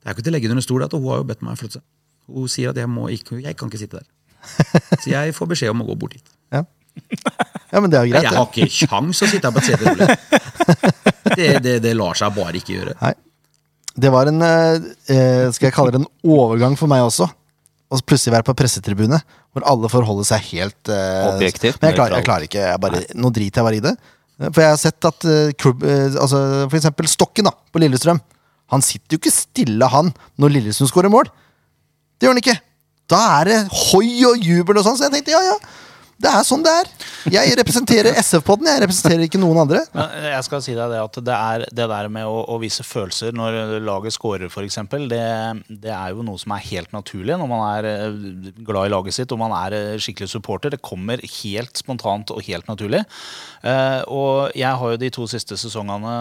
[0.00, 1.78] det er ikke til å legge under stol at hun har jo bedt meg flytte
[1.78, 1.86] seg.
[2.30, 4.08] Hun sier at jeg, må ikke, jeg kan ikke sitte der.
[5.00, 6.36] Så jeg får beskjed om å gå bort dit.
[6.50, 6.64] Ja.
[7.70, 8.24] ja, men det er jo greit.
[8.26, 10.08] Jeg har ikke kjangs å sitte her på et sete rolig.
[11.38, 12.96] Det, det, det lar seg bare ikke gjøre.
[12.98, 13.12] Nei.
[14.02, 17.28] Det var en eh, eh, Skal jeg kalle det en overgang for meg også.
[17.90, 19.18] Og så plutselig være på pressetribune
[19.50, 22.62] hvor alle forholder seg helt uh, Objektivt, Men jeg klarer, jeg klarer ikke.
[22.68, 23.94] Jeg bare, nå driter jeg bare i det.
[24.46, 28.22] For jeg har sett at uh, altså For eksempel Stokken da, på Lillestrøm.
[28.70, 31.32] Han sitter jo ikke stille, han, når Lillestrøm skårer mål.
[32.14, 32.58] Det gjør han ikke.
[33.10, 34.98] Da er det hoi og jubel og sånn.
[35.00, 35.56] Så jeg tenkte ja, ja.
[36.20, 36.88] Det er sånn det er.
[37.32, 39.80] Jeg representerer SF-podden, jeg representerer ikke noen andre.
[39.94, 42.84] Men jeg skal si deg det at det, er, det der med å, å vise
[42.84, 44.78] følelser når laget scorer, f.eks.,
[45.08, 45.22] det,
[45.86, 48.18] det er jo noe som er helt naturlig når man er eh,
[48.66, 50.74] glad i laget sitt og man er eh, skikkelig supporter.
[50.74, 53.00] Det kommer helt spontant og helt naturlig.
[53.64, 56.18] Eh, og jeg har jo de to siste sesongene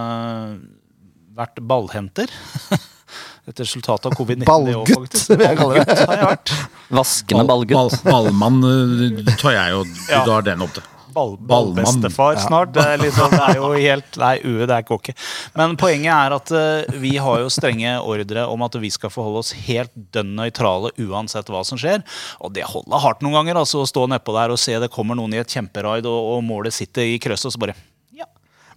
[1.39, 2.31] vært ballhenter.
[3.47, 4.45] Et resultat av covid-19.
[4.67, 5.97] det også, Ballgutt, vil jeg kalle det.
[6.06, 6.54] Har jeg vært.
[6.99, 7.75] Vaskende ballgutt.
[7.80, 10.23] Ball, ballmann eh, tar jeg jo, du Ja.
[10.28, 10.84] drar den opp til.
[11.13, 12.73] ball, ballbestefar snart.
[12.75, 15.15] Det er, liksom, det er jo helt Nei, UE, det er ikke.
[15.58, 19.41] Men poenget er at uh, vi har jo strenge ordre om at vi skal forholde
[19.41, 22.06] oss helt dønn nøytrale uansett hva som skjer.
[22.45, 25.17] Og det holder hardt noen ganger, altså å stå nedpå der og se det kommer
[25.17, 27.75] noen i et kjemperaid, og, og målet sitter i krøsset, og så bare.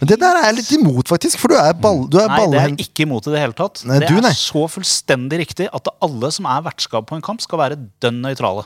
[0.02, 2.40] Men det der er jeg litt imot, faktisk, for du er, ball, du er Nei,
[2.50, 3.84] det er ikke imot i det hele tatt.
[3.86, 7.38] Nei, det du, er så fullstendig riktig at alle som er vertskap på en kamp,
[7.44, 8.64] skal være dønn nøytrale.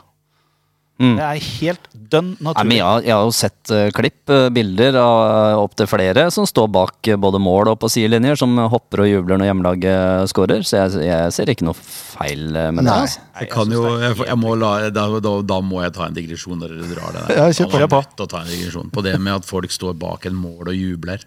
[0.97, 4.47] Det er helt dønn Nei, men jeg, har- jeg har jo sett uh, klipp, uh,
[4.49, 9.03] bilder av opptil flere som står bak eh, både mål og på sidelinjer, som hopper
[9.03, 10.65] og jubler når hjemmelaget scorer.
[10.65, 12.89] Så jeg, jeg ser ikke noe feil eh, med det.
[12.89, 12.97] Nei.
[13.03, 13.21] Altså.
[13.43, 16.57] Jeg kan jo, jeg, jeg må la, da, da, da må jeg ta en digresjon
[16.63, 17.37] når dere drar det der.
[17.43, 18.01] Ja, kjør på.
[18.07, 20.75] Jeg å ta en digresjon på det med at folk står bak en mål og
[20.79, 21.21] jubler.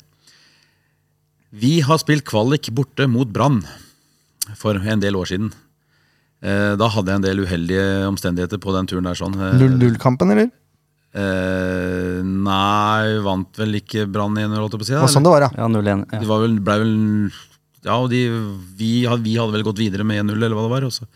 [1.50, 3.62] Vi har spilt kvalik borte mot Brann
[4.58, 5.52] for en del år siden.
[6.42, 9.14] Eh, Da hadde jeg en del uheldige omstendigheter på den turen der.
[9.14, 9.34] sånn.
[9.36, 10.50] Eh, 0-0-kampen, eller?
[11.12, 14.94] Eh, nei, vant vel ikke Brann 1-0, holdt jeg på å si.
[14.94, 15.50] Det var sånn det var, ja.
[15.58, 16.04] Ja, 0-1.
[16.20, 16.94] De var vel, ble vel
[17.82, 18.20] Ja, og de,
[18.76, 20.84] vi, had- vi hadde vel gått videre med 1-0, eller hva det var.
[20.84, 21.06] Og så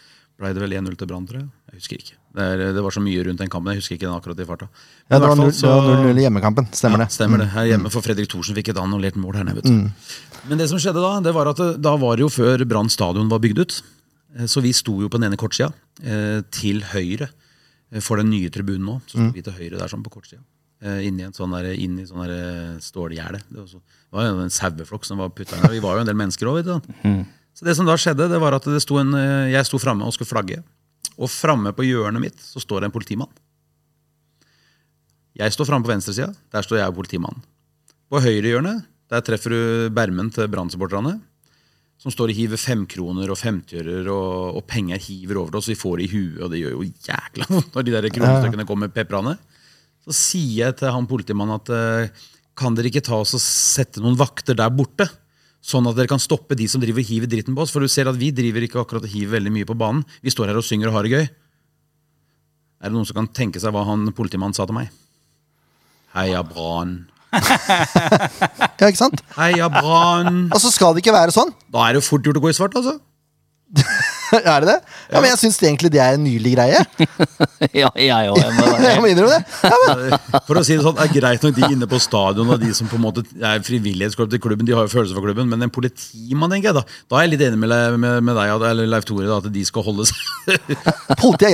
[0.41, 1.49] ble det vel 1-0 til Brann, tror jeg.
[1.71, 2.15] Jeg husker ikke.
[2.35, 3.73] Det, er, det var så mye rundt den kampen.
[3.75, 4.69] Jeg husker ikke den akkurat i farta.
[5.11, 6.69] Ja, det var 0 fall så- 0-0 i hjemmekampen.
[6.73, 7.13] Stemmer ja, det.
[7.15, 7.49] Stemmer det.
[7.53, 9.61] Her hjemme for Fredrik Thorsen fikk et annullert mål her nede.
[9.61, 9.91] vet du.
[10.49, 12.89] Men det som skjedde da, det var at det, da var det jo før Brann
[12.89, 13.83] stadion var bygd ut.
[14.37, 17.29] Eh, Så vi sto jo på den ene kortsida, eh, til høyre
[17.93, 18.97] eh, for den nye tribunen nå.
[19.07, 20.43] Så sto vi til høyre der sånn på kortsida.
[20.85, 23.39] Inni inn en sånn der, inn i sånn der stålgjerde.
[23.49, 25.73] Det var det var jo en saueflokk som var putta inn der.
[25.73, 26.75] Vi var jo en del mennesker òg, du.
[27.57, 29.15] Så det som da skjedde, det var at det sto en,
[29.49, 30.59] jeg sto framme og skulle flagge.
[31.17, 33.31] Og framme på hjørnet mitt så står det en politimann.
[35.39, 36.35] Jeg står framme på venstresida.
[36.53, 37.41] Der står jeg og politimannen.
[38.11, 38.75] På høyre hjørne
[39.09, 41.17] der treffer du bermen til Brann-supporterne.
[42.03, 45.71] Som står og hiver femkroner og femtiører, og, og penger hiver over oss.
[45.71, 48.69] Vi får det i huet, og det gjør jo jækla vondt når de der kronestykkene
[48.69, 49.37] kommer peprende.
[50.05, 52.25] Så sier jeg til han politimannen at eh,
[52.59, 55.09] kan dere ikke ta oss og sette noen vakter der borte?
[55.65, 57.73] Sånn at dere kan stoppe de som driver og hiver dritten på oss.
[57.73, 60.05] For du ser at vi driver ikke akkurat og hiver veldig mye på banen.
[60.21, 61.25] Vi står her og synger og har det gøy.
[62.85, 64.93] Er det noen som kan tenke seg hva han politimannen sa til meg?
[66.13, 67.07] Heia Brann.
[68.81, 69.23] Ja, ikke sant?
[69.39, 70.49] Heia Brann.
[70.53, 71.53] Og så skal det ikke være sånn.
[71.73, 72.99] Da er det fort gjort å gå i svart, altså.
[74.55, 74.79] er det det?
[75.11, 76.81] Ja, men jeg syns egentlig det er en nylig greie.
[77.83, 78.41] ja, jeg òg.
[78.41, 79.43] Jeg må innrømme det.
[79.65, 80.17] Ja, men,
[80.49, 82.73] For å si det sånn, det er greit nok de inne på stadion og de
[82.77, 85.67] som på en måte er frivillighetsklubb til klubben, de har jo følelser for klubben, men
[85.67, 88.91] en politimann, tenker jeg da Da er jeg litt enig med, med, med deg eller
[88.91, 90.75] Leif Tore, da, at de skal holde seg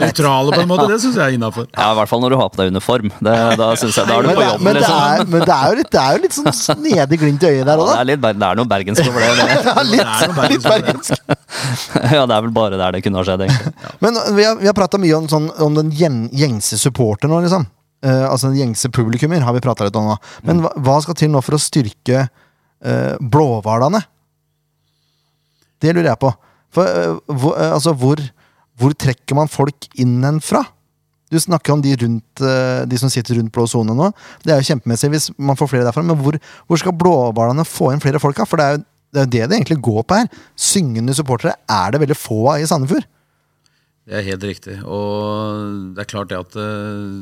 [0.01, 0.87] er nøytrale på en måte.
[0.91, 1.67] Det syns jeg er innafor.
[1.75, 3.11] Ja, I hvert fall når du har på deg uniform.
[3.19, 5.03] Det, da synes jeg, da er du på det, men, det liksom.
[5.11, 7.69] er, men det er jo litt, det er jo litt sånn snedig glimt i øyet
[7.69, 8.01] der Ja, òg, det, da.
[8.01, 9.31] er litt, det er noe bergensk over det.
[9.41, 9.49] det.
[9.51, 11.39] Ja, Det litt, litt bergensk.
[12.11, 13.47] Ja, det er vel bare der det kunne ha skjedd.
[14.05, 17.43] Men vi har, vi har prata mye om, sånn, om den gjen, gjengse supporteren nå,
[17.47, 17.67] liksom.
[18.01, 20.17] Uh, altså den gjengse publikummer har vi prata litt om nå.
[20.49, 24.01] Men hva, hva skal til nå for å styrke uh, blåhvalene?
[25.81, 26.33] Det lurer jeg på.
[26.73, 28.23] For, uh, hvor, uh, altså, hvor,
[28.81, 30.65] hvor trekker man folk inn en fra?
[31.31, 34.09] Du snakker om de, rundt, eh, de som sitter rundt blå sone nå.
[34.43, 36.03] Det er jo kjempemessig hvis man får flere derfra.
[36.03, 36.35] Men hvor,
[36.67, 38.35] hvor skal blåhvalene få inn flere folk?
[38.41, 38.47] Da?
[38.51, 40.29] For det er jo det er jo det det egentlig går på her.
[40.55, 43.07] Syngende supportere er det veldig få av i Sandefjord.
[44.07, 44.77] Det er helt riktig.
[44.87, 47.17] Og det er klart det at eh,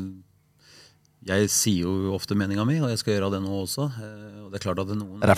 [1.29, 3.89] jeg sier jo ofte meninga mi, og jeg skal gjøre det nå også.
[3.99, 5.37] Eh, Og det er klart at noen, er er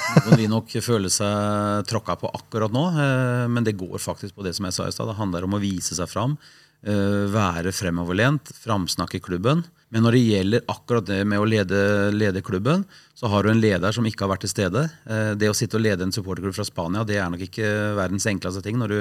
[0.26, 4.44] noen vil nok føle seg tråkka på akkurat nå, eh, men det går faktisk på
[4.44, 5.08] det som jeg sa i stad.
[5.12, 6.36] Det handler om å vise seg fram,
[6.82, 9.64] være fremoverlent, framsnakke klubben.
[9.90, 11.78] Men når det gjelder akkurat det med å lede,
[12.14, 12.84] lede klubben,
[13.18, 14.84] så har du en leder som ikke har vært til stede.
[15.04, 17.66] Eh, Det å sitte og lede en supporterklubb fra Spania, det er nok ikke
[17.98, 19.00] verdens enkleste ting når du,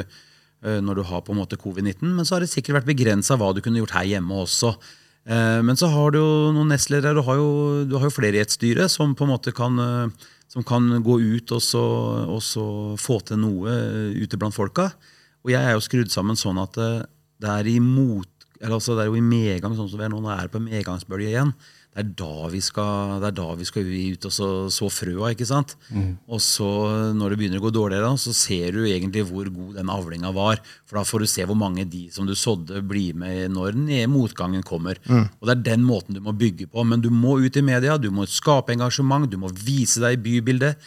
[0.65, 2.15] eh, når du har på en måte covid-19.
[2.15, 4.75] Men så har det sikkert vært begrensa hva du kunne gjort her hjemme også.
[5.27, 8.35] Eh, Men så har du jo noen nestledere, du har jo, du har jo flere
[8.35, 10.09] i et styre som på en måte kan, eh,
[10.49, 11.85] som kan gå ut og så,
[12.27, 14.91] og så få til noe eh, ute blant folka.
[15.45, 17.05] Og jeg er jo skrudd sammen sånn at eh,
[17.39, 20.11] det er i mot, eller altså det er jo i medgang, sånn som vi er
[20.11, 21.53] nå, nå er det på medgangsbølge igjen.
[21.89, 25.31] Det er da vi skal, det er da vi skal ut og så, så frøa,
[25.33, 25.73] ikke sant?
[26.29, 26.67] Og så
[27.17, 30.61] når det begynner å gå dårligere, så ser du egentlig hvor god den avlinga var.
[30.85, 33.79] For da får du se hvor mange de som du sådde, blir med når
[34.11, 35.01] motgangen kommer.
[35.07, 36.85] Og det er den måten du må bygge på.
[36.85, 40.23] Men du må ut i media, du må skape engasjement, du må vise deg i
[40.29, 40.77] bybildet.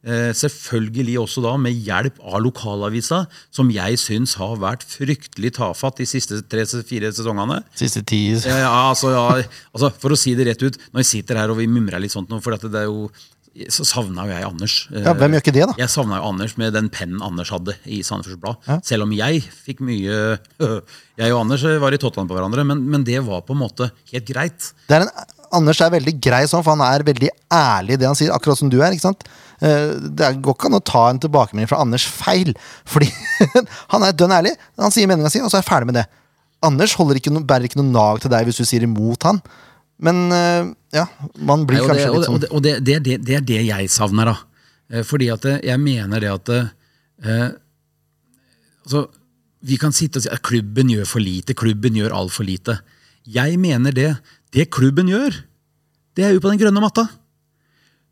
[0.00, 6.00] Eh, selvfølgelig også da med hjelp av lokalavisa, som jeg syns har vært fryktelig tafatt
[6.00, 7.58] de siste tre-fire sesongene.
[7.76, 9.26] Siste ti Ja, ja, altså, ja,
[9.74, 12.14] altså, for å si det rett ut, når jeg sitter her og vi mimrer litt
[12.16, 13.10] sånt nå, for det er jo
[13.74, 14.74] så savna jo jeg Anders.
[14.94, 15.74] Ja, Hvem gjør ikke det, da?
[15.82, 18.68] Jeg savna jo Anders med den pennen Anders hadde i Sandefjords Blad.
[18.86, 20.38] Selv om jeg fikk mye
[21.20, 23.90] Jeg og Anders var i tottene på hverandre, men, men det var på en måte
[24.14, 24.70] helt greit.
[24.86, 25.12] Det er en,
[25.60, 28.60] Anders er veldig grei sånn, for han er veldig ærlig i det han sier, akkurat
[28.60, 28.94] som du er.
[28.94, 29.26] ikke sant?
[29.60, 32.52] Eh, Det går ikke an å ta en tilbakemelding fra Anders feil,
[32.88, 33.10] fordi
[33.92, 34.54] han er dønn ærlig.
[34.80, 36.06] Han sier meninga si, og så er jeg ferdig med det.
[36.64, 39.40] Anders ikke no, bærer ikke noe nag til deg hvis du sier imot han.
[40.00, 42.94] Men eh, ja, man blir Nei, kanskje det, litt sånn og, det, og det, det,
[42.96, 44.36] er det, er det jeg savner, da.
[44.90, 47.48] Eh, Fordi at jeg mener det at eh,
[48.84, 49.04] altså,
[49.60, 52.78] Vi kan sitte og si at klubben gjør for lite, klubben gjør altfor lite.
[53.28, 54.14] Jeg mener det.
[54.56, 55.36] Det klubben gjør,
[56.16, 57.04] det er jo på den grønne matta.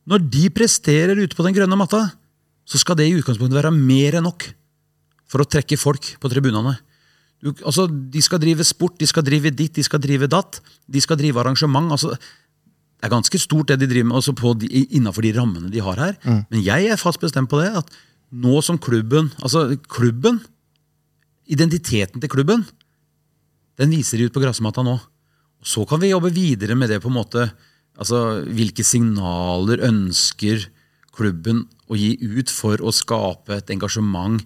[0.09, 2.07] Når de presterer ute på den grønne matta,
[2.69, 4.47] så skal det i utgangspunktet være mer enn nok
[5.29, 6.75] for å trekke folk på tribunene.
[7.45, 10.59] Du, altså, de skal drive sport, de skal drive ditt, de skal drive datt.
[10.89, 11.93] De skal drive arrangement.
[11.93, 12.17] altså
[12.99, 14.67] det er ganske stort det de driver med altså på de,
[14.99, 16.17] innenfor de rammene de har her.
[16.51, 17.71] Men jeg er fast bestemt på det.
[17.79, 17.93] at
[18.35, 20.41] nå som klubben Altså, klubben
[21.49, 22.67] Identiteten til klubben,
[23.81, 24.99] den viser de ut på gressmatta nå.
[25.65, 27.47] Så kan vi jobbe videre med det på en måte
[27.99, 30.69] Altså, hvilke signaler ønsker
[31.17, 34.39] klubben å gi ut for å skape et engasjement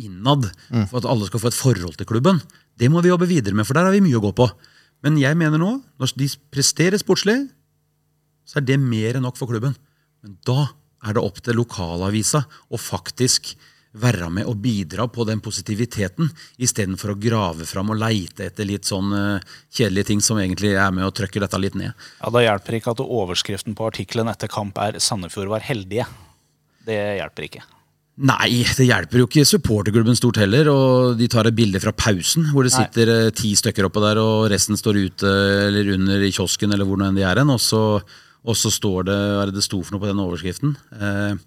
[0.00, 0.50] innad?
[0.90, 2.42] For at alle skal få et forhold til klubben.
[2.80, 4.48] Det må vi jobbe videre med, for der har vi mye å gå på.
[5.04, 7.38] Men jeg mener nå, når de presterer sportslig,
[8.44, 9.76] så er det mer enn nok for klubben.
[10.20, 10.68] Men da
[11.06, 13.54] er det opp til lokalavisa å faktisk
[13.92, 16.30] være med og bidra på den positiviteten,
[16.62, 20.94] istedenfor å grave fram og leite etter litt sånn eh, kjedelige ting som egentlig er
[20.94, 21.96] med og trykker dette litt ned.
[22.20, 26.06] Ja, Da hjelper ikke at overskriften på artikkelen etter kamp er 'Sandefjord var heldige'.
[26.86, 27.66] Det hjelper ikke.
[28.20, 30.68] Nei, det hjelper jo ikke supporterklubben stort heller.
[30.68, 34.20] og De tar et bilde fra pausen, hvor det sitter eh, ti stykker oppå der,
[34.20, 35.30] og resten står ute
[35.68, 37.50] eller under i kiosken, eller hvor nå enn de er hen.
[37.50, 38.02] Og så,
[38.44, 40.76] og så står det Hva er det det sto for noe på den overskriften?
[40.94, 41.40] Eh,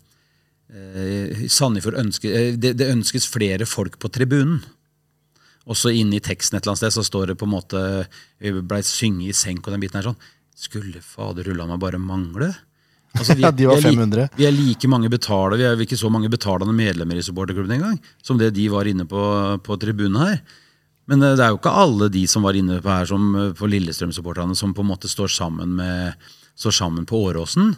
[1.53, 4.61] Sandefjord ønsker, eh, det, det ønskes flere folk på tribunen.
[5.69, 7.79] Også inne i teksten et eller annet sted så står det på en måte
[8.43, 10.17] Vi blei synge i senk og den biten her sånn.
[10.59, 12.49] Skulle fader rulla meg bare mangle?
[13.13, 14.27] Altså, Ja, de var vi er like, 500.
[14.39, 18.01] Vi er like mange betaler, vi er ikke så mange betalende medlemmer i supporterklubben engang,
[18.25, 19.23] som det de var inne på,
[19.63, 20.43] på tribunen her.
[21.11, 23.51] Men eh, det er jo ikke alle de som var inne på her som eh,
[23.57, 27.75] på Lillestrøm-supporterne som på en måte står sammen, med, står sammen på Åråsen.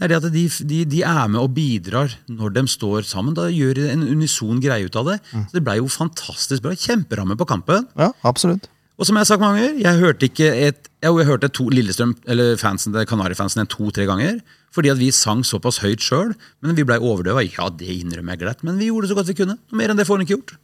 [0.00, 3.34] Det er det at de, de, de er med og bidrar når de står sammen.
[3.36, 5.18] Da gjør de en unison greie ut av det.
[5.28, 6.72] Så det ble jo fantastisk bra.
[6.72, 7.84] Kjemperamme på kampen.
[8.00, 8.70] Ja, absolutt.
[8.96, 11.68] Og som jeg har sagt mange ganger, jeg hørte ikke et, jeg, jeg hørte to
[11.72, 14.40] Lillestrøm, eller fansen, Kanari-fansen to-tre ganger.
[14.72, 16.32] Fordi at vi sang såpass høyt sjøl.
[16.64, 17.44] Men vi blei overdøva.
[17.44, 18.64] Ja, det innrømmer jeg glatt.
[18.64, 19.60] Men vi gjorde så godt vi kunne.
[19.76, 20.56] Mer enn det får en ikke gjort.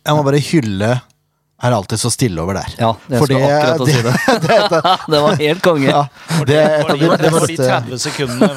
[0.00, 0.90] Jeg må bare hylle
[1.62, 2.70] er alltid så stille over der.
[2.80, 4.12] Ja, jeg Fordi, skulle akkurat å si det.
[5.12, 5.88] det var helt konge.
[5.90, 6.02] Ja,
[6.48, 8.48] det et de Det var, det var de 30 sekundene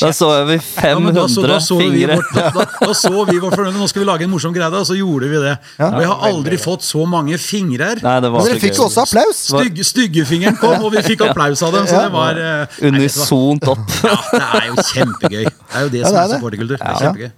[0.00, 2.16] Da så vi Ja, da, så, 500 da, så vi fingre.
[2.18, 3.78] vårt, da, da, da så vi vår fornøyde.
[3.78, 5.54] Nå skal vi lage en morsom greie, og så gjorde vi det.
[5.78, 7.94] Og jeg har aldri fått så mange fingre.
[8.02, 9.42] Nei, det var Men dere fikk jo også applaus!
[9.52, 11.86] Stygge, Styggefingeren kom, og vi fikk applaus av dem.
[11.88, 12.92] Så det var eh, du hva?
[12.92, 13.84] Unisont opp.
[14.02, 15.44] Ja, det er jo kjempegøy.
[15.46, 16.38] Det er jo det Ja, som det er er det.
[16.40, 16.78] supporterkultur.
[16.78, 17.30] Det er kjempegøy.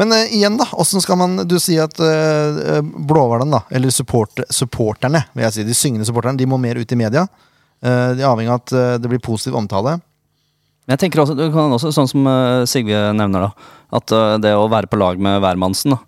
[0.00, 0.68] Men uh, igjen, da.
[0.72, 5.66] Hvordan skal man Du sier at uh, Blåhvalen, da, eller support, supporterne, vil jeg si,
[5.68, 7.26] de syngende supporterne, de må mer ut i media.
[7.84, 9.98] Uh, de er avhengig av at det blir positiv omtale.
[10.86, 12.28] Men jeg tenker også, du kan også sånn som
[12.70, 13.72] Sigve nevner, da.
[13.96, 16.02] At det å være på lag med hvermannsen, da.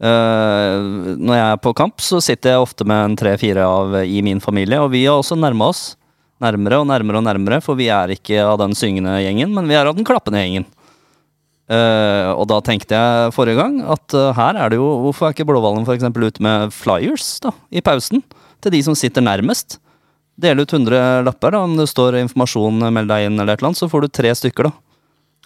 [0.00, 4.22] Uh, når jeg er på kamp, så sitter jeg ofte med en tre-fire av i
[4.24, 5.90] min familie, og vi har også nærma oss.
[6.40, 9.76] Nærmere og nærmere og nærmere, for vi er ikke av den syngende gjengen, men vi
[9.76, 10.64] er av den klappende gjengen.
[11.70, 15.36] Eh, og da tenkte jeg forrige gang at uh, her er det jo Hvorfor er
[15.36, 18.24] ikke Blåhvalen for eksempel ute med flyers da, i pausen?
[18.60, 19.78] Til de som sitter nærmest.
[20.40, 21.54] Dele ut 100 lapper.
[21.54, 24.08] da, Om det står informasjon, meld deg inn, eller et eller annet, så får du
[24.08, 24.72] tre stykker da,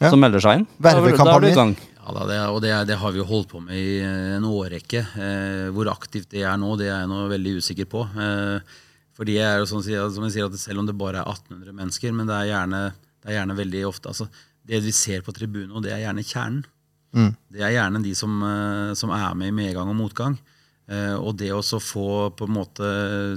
[0.00, 0.10] Ja.
[0.10, 0.66] som melder seg inn.
[0.82, 1.76] Er er Vervekampanjer.
[2.04, 4.44] Ja, da, det, og det, det har vi jo holdt på med i eh, en
[4.44, 5.04] årrekke.
[5.16, 8.02] Eh, hvor aktivt det er nå, det er jeg nå veldig usikker på.
[8.12, 8.74] Eh,
[9.16, 11.72] fordi jeg er jo sånn, som jeg sier, at Selv om det bare er 1800
[11.78, 12.82] mennesker, men det er gjerne,
[13.22, 14.28] det er gjerne veldig ofte altså,
[14.64, 16.64] Det vi ser på tribunen, og det er gjerne kjernen.
[17.52, 20.38] Det er gjerne de som, eh, som er med i medgang og motgang.
[20.90, 22.88] Eh, og det å få på en måte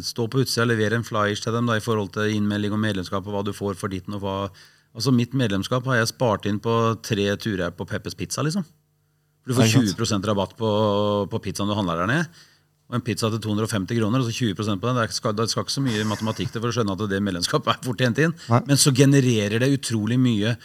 [0.03, 2.81] stå på utsida og levere en flyers til dem da, i forhold til innmelding og
[2.83, 4.49] medlemskap og hva du får for ditten og hva
[4.97, 6.73] Altså Mitt medlemskap har jeg spart inn på
[7.05, 8.41] tre turer på Peppers Pizza.
[8.41, 8.63] liksom.
[9.45, 10.69] Du får 20% rabatt på,
[11.29, 12.25] på pizzaen du handler der nede.
[12.89, 14.97] Og en pizza til 250 kroner, og så 20% på den.
[14.97, 17.75] Det skal, det skal ikke så mye matematikk til for å skjønne at det medlemskapet
[17.75, 18.33] er fort tjent inn.
[18.47, 18.61] Nei.
[18.71, 20.55] Men så genererer det utrolig mye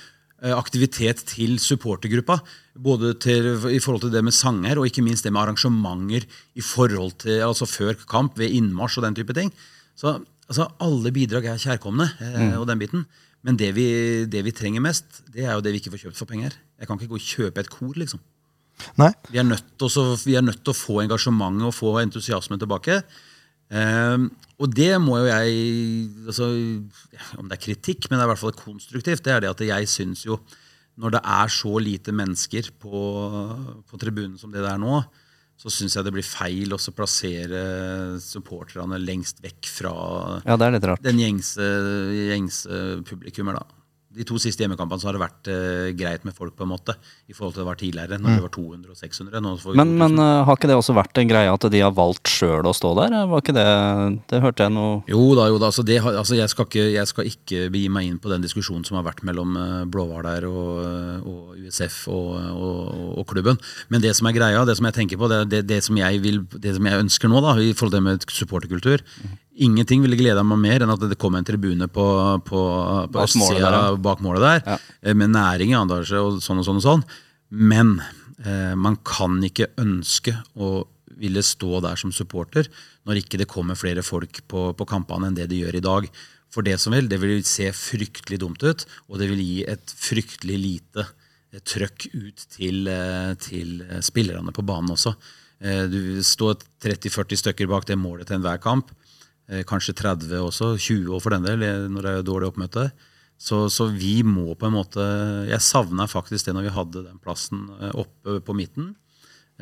[0.51, 2.41] aktivitet til supportergruppa.
[2.75, 6.25] Både til, i forhold til det med sanger, og ikke minst det med arrangementer
[6.57, 9.53] i forhold til, altså før kamp, ved innmarsj og den type ting.
[9.95, 10.17] Så
[10.49, 12.57] altså, alle bidrag er kjærkomne, Mm.
[12.59, 13.07] og den biten.
[13.45, 16.17] Men det vi, det vi trenger mest, det er jo det vi ikke får kjøpt
[16.17, 16.53] for penger.
[16.79, 18.21] Jeg kan ikke gå og kjøpe et kor, liksom.
[19.31, 19.45] Vi er
[19.99, 23.03] å, vi er nødt til å få engasjementet og få entusiasmen tilbake.
[23.73, 24.29] Ehm,
[24.61, 25.53] og det må jo jeg
[26.29, 26.51] altså,
[27.41, 29.65] Om det er kritikk, men det er i hvert fall konstruktivt, det er det at
[29.65, 30.39] jeg syns jo
[31.01, 33.01] når det er så lite mennesker på,
[33.89, 34.99] på tribunen som det det er nå,
[35.57, 37.63] så syns jeg det blir feil å plassere
[38.21, 39.93] supporterne lengst vekk fra
[40.45, 41.05] Ja, det er litt rart.
[41.05, 41.69] den gjengse,
[42.29, 43.57] gjengse publikummer.
[43.63, 43.82] da.
[44.13, 46.97] De to siste hjemmekampene så har det vært uh, greit med folk, på en måte,
[47.31, 49.43] i forhold til det var tidligere, når det var 200 og 600.
[49.45, 51.81] Nå får vi Men, men uh, har ikke det også vært en greie at de
[51.81, 53.17] har valgt sjøl å stå der?
[53.31, 53.67] Var ikke det
[54.31, 55.71] Det hørte jeg noe Jo da, jo da.
[55.71, 58.85] Altså det, altså jeg, skal ikke, jeg skal ikke begi meg inn på den diskusjonen
[58.89, 62.81] som har vært mellom uh, der og, eh, og USF og, og,
[63.21, 63.59] og klubben.
[63.89, 66.21] Men det som er greia, det som jeg tenker på, det, det, det, som, jeg
[66.23, 69.07] vil, det som jeg ønsker nå, da, i forhold til det med supporterkultur
[69.61, 72.05] Ingenting ville gleda meg mer enn at det kom en tribune på,
[72.47, 72.61] på,
[73.13, 73.97] på Bak målet der, ja.
[74.01, 74.79] bak målet der, Ja.
[75.03, 77.03] eh, med næring i andre og sånn og sånn og sånn.
[77.51, 77.99] Men
[78.45, 80.87] eh, man kan ikke ønske å
[81.21, 82.67] ville stå der som supporter
[83.07, 86.09] når ikke det kommer flere folk på, på kampene enn det det gjør i dag.
[86.53, 89.95] For det som vil, det vil se fryktelig dumt ut, og det vil gi et
[89.97, 91.05] fryktelig lite
[91.53, 95.13] eh, trøkk ut til, eh, til spillerne på banen også.
[95.63, 98.89] Du står 30-40 stykker bak det målet til enhver kamp.
[99.51, 102.91] Eh, Kanskje 30 også, 20 år for den del, eh, når det er dårlig oppmøte.
[103.43, 105.03] Så, så vi må på en måte
[105.49, 108.93] Jeg savna faktisk det når vi hadde den plassen eh, oppe på midten,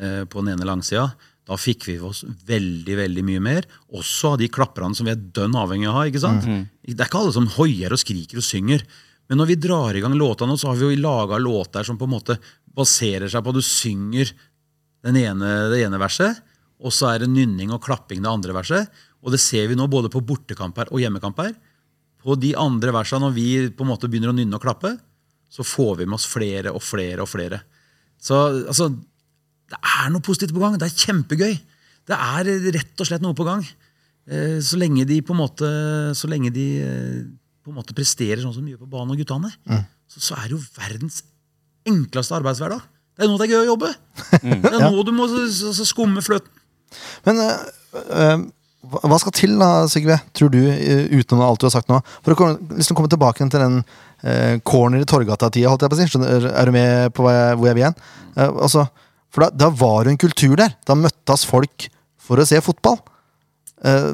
[0.00, 1.10] på den ene langsida.
[1.44, 5.18] Da fikk vi oss veldig veldig mye mer, også av de klapperne som vi er
[5.34, 6.46] dønn avhengig av ikke sant?
[6.46, 6.86] ikke sant?
[6.86, 8.84] Det er ikke alle som hoier og skriker og synger.
[9.28, 12.06] Men når vi drar i gang låtene, så har vi jo laga låter som på
[12.08, 14.32] en måte baserer seg på at du synger
[15.04, 16.40] den ene, det ene verset,
[16.80, 19.02] og så er det nynning og klapping det andre verset.
[19.24, 21.52] Og det ser vi nå både på bortekamper og hjemmekamper.
[22.20, 24.94] På de andre versene, når vi på en måte begynner å nynne og klappe,
[25.50, 27.62] så får vi med oss flere og flere og flere.
[28.20, 28.36] Så
[28.68, 28.90] altså,
[29.70, 30.76] det er noe positivt på gang.
[30.80, 31.54] Det er kjempegøy.
[32.10, 33.64] Det er rett og slett noe på gang.
[34.30, 35.68] Eh, Så lenge de på en måte,
[36.16, 37.18] så lenge de eh,
[37.64, 39.50] på en måte presterer sånn som de gjør på banen og guttene,
[40.10, 41.20] så, så er det jo verdens
[41.88, 42.80] enkleste arbeidshverdag.
[43.16, 43.90] Det er nå det er gøy å jobbe.
[44.64, 46.52] Det er nå du må s- s- skumme fløten.
[47.26, 47.68] Men øh,
[48.16, 48.44] øh,
[48.80, 52.32] hva skal til, da, Sigve, tror du, øh, utenom alt du har sagt nå, for
[52.32, 53.78] å komme, liksom komme tilbake til den
[54.24, 56.08] eh, corner i Torgata-tida, holdt jeg på å si?
[56.14, 57.34] Skjønner, er du med på hvor
[57.68, 57.98] jeg vil igjen?
[58.36, 58.86] Eh, altså,
[59.30, 60.72] for da, da var det en kultur der.
[60.88, 61.90] Da møttes folk
[62.20, 62.98] for å se fotball.
[63.84, 64.12] Uh,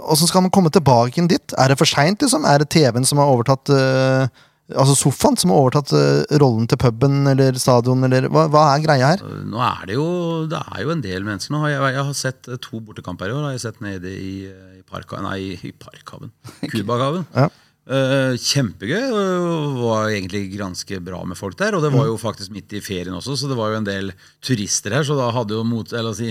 [0.00, 1.54] Åssen skal man komme tilbake dit?
[1.60, 2.46] Er det for seint, liksom?
[2.48, 4.30] Er det TV-en som har overtatt øh,
[4.78, 8.84] Altså sofaen som har overtatt øh, rollen til puben eller stadion, eller hva, hva er
[8.84, 9.24] greia her?
[9.46, 10.10] Nå er det jo,
[10.50, 11.54] det er jo en del mennesker.
[11.54, 13.48] Nå har jeg, jeg har sett eh, to bortekamper i år.
[13.48, 16.32] Har jeg sett nede i, eh, i, parka, nei, i Parkhaven.
[16.72, 17.50] Kubakhaven Ja.
[17.90, 19.00] Uh, kjempegøy.
[19.10, 21.74] Det var egentlig ganske bra med folk der.
[21.74, 24.12] Og det var jo faktisk midt i ferien også, så det var jo en del
[24.46, 25.02] turister her.
[25.08, 26.30] Så da hadde jo mot, eller si,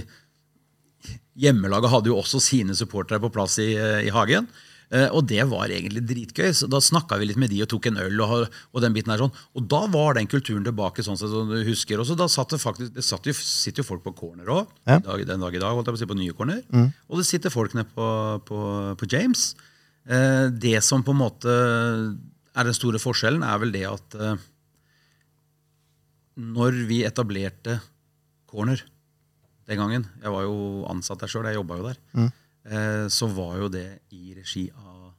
[1.39, 4.47] Hjemmelaget hadde jo også sine supportere på plass i, eh, i hagen.
[4.89, 6.49] Eh, og det var egentlig dritgøy.
[6.57, 8.21] så Da snakka vi litt med de og tok en øl.
[8.25, 9.33] Og, og den biten her sånn.
[9.53, 12.01] Og da var den kulturen tilbake, sånn som du husker.
[12.01, 14.71] Også da satt det faktisk, det satt jo, sitter jo folk på corner òg.
[14.89, 14.97] Ja.
[14.99, 16.63] Den dag i dag, holdt jeg på å si, på nye corner.
[17.09, 18.07] Og det sitter folk nede på,
[18.49, 18.61] på,
[18.97, 19.51] på James.
[20.09, 24.41] Eh, det som på en måte er den store forskjellen, er vel det at eh,
[26.39, 27.79] når vi etablerte
[28.49, 28.81] corner
[29.69, 31.97] den gangen Jeg var jo ansatt der sjøl, jeg jobba jo der.
[32.17, 32.31] Eh,
[33.09, 35.13] så var jo det i regi av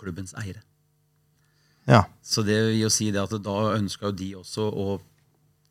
[0.00, 0.62] klubbens eiere.
[1.86, 2.02] Ja.
[2.22, 4.86] Så det vil jo si det at da ønska jo de også å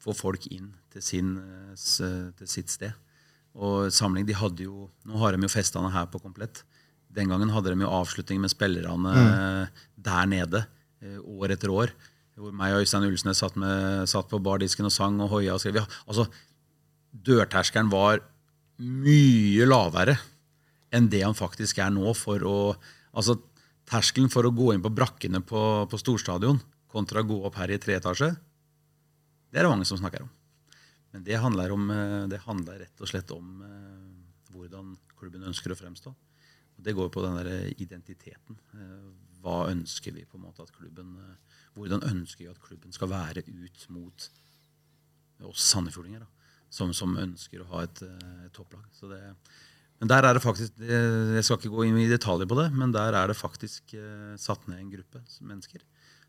[0.06, 2.95] få folk inn til, sin, eh, til sitt sted.
[3.56, 6.63] Og samling, de hadde jo, Nå har de jo festene her på komplett.
[7.15, 9.80] Den gangen hadde de jo avslutning med spillerne mm.
[10.08, 10.65] der nede
[11.02, 11.93] eh, år etter år.
[12.36, 15.56] Hvor meg og Øystein Ulsnes satt, med, satt på bardisken og sang og hoia.
[15.56, 15.86] Og skrev.
[16.04, 16.28] Altså,
[17.15, 18.19] dørterskelen var
[18.80, 20.17] mye lavere
[20.95, 22.13] enn det han faktisk er nå.
[22.17, 22.55] for å,
[23.13, 23.39] altså
[23.86, 26.58] Terskelen for å gå inn på brakkene på, på storstadion
[26.89, 28.31] kontra å gå opp her i tre etasje,
[29.51, 30.31] det er det mange som snakker om.
[31.13, 35.71] Men det handler, om, eh, det handler rett og slett om eh, hvordan klubben ønsker
[35.71, 36.12] å fremstå.
[36.75, 38.58] Og det går på den der identiteten.
[38.75, 39.05] Eh,
[39.45, 41.19] Hva ønsker vi på en måte at klubben
[41.75, 44.27] Hvordan ønsker vi at klubben skal være ut mot
[45.43, 46.21] oss sandefjordinger,
[46.71, 47.99] som, som ønsker å ha et,
[48.45, 48.86] et topplag.
[48.95, 49.19] Så det,
[50.01, 52.91] men der er det faktisk Jeg skal ikke gå inn i detaljer på det, men
[52.91, 55.84] der er det faktisk eh, satt ned en gruppe mennesker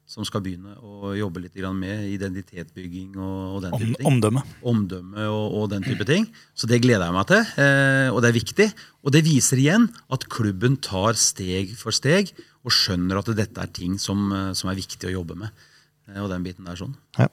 [0.06, 4.06] som skal begynne å jobbe litt med identitetsbygging og, og den type ting.
[4.06, 4.42] omdømme.
[4.62, 6.28] Omdømme og, og den type ting.
[6.54, 8.68] Så det gleder jeg meg til, eh, og det er viktig.
[9.02, 12.30] Og det viser igjen at klubben tar steg for steg
[12.62, 15.66] og skjønner at dette er ting som, eh, som er viktig å jobbe med.
[16.06, 16.94] Eh, og den biten der sånn.
[17.18, 17.26] Ja.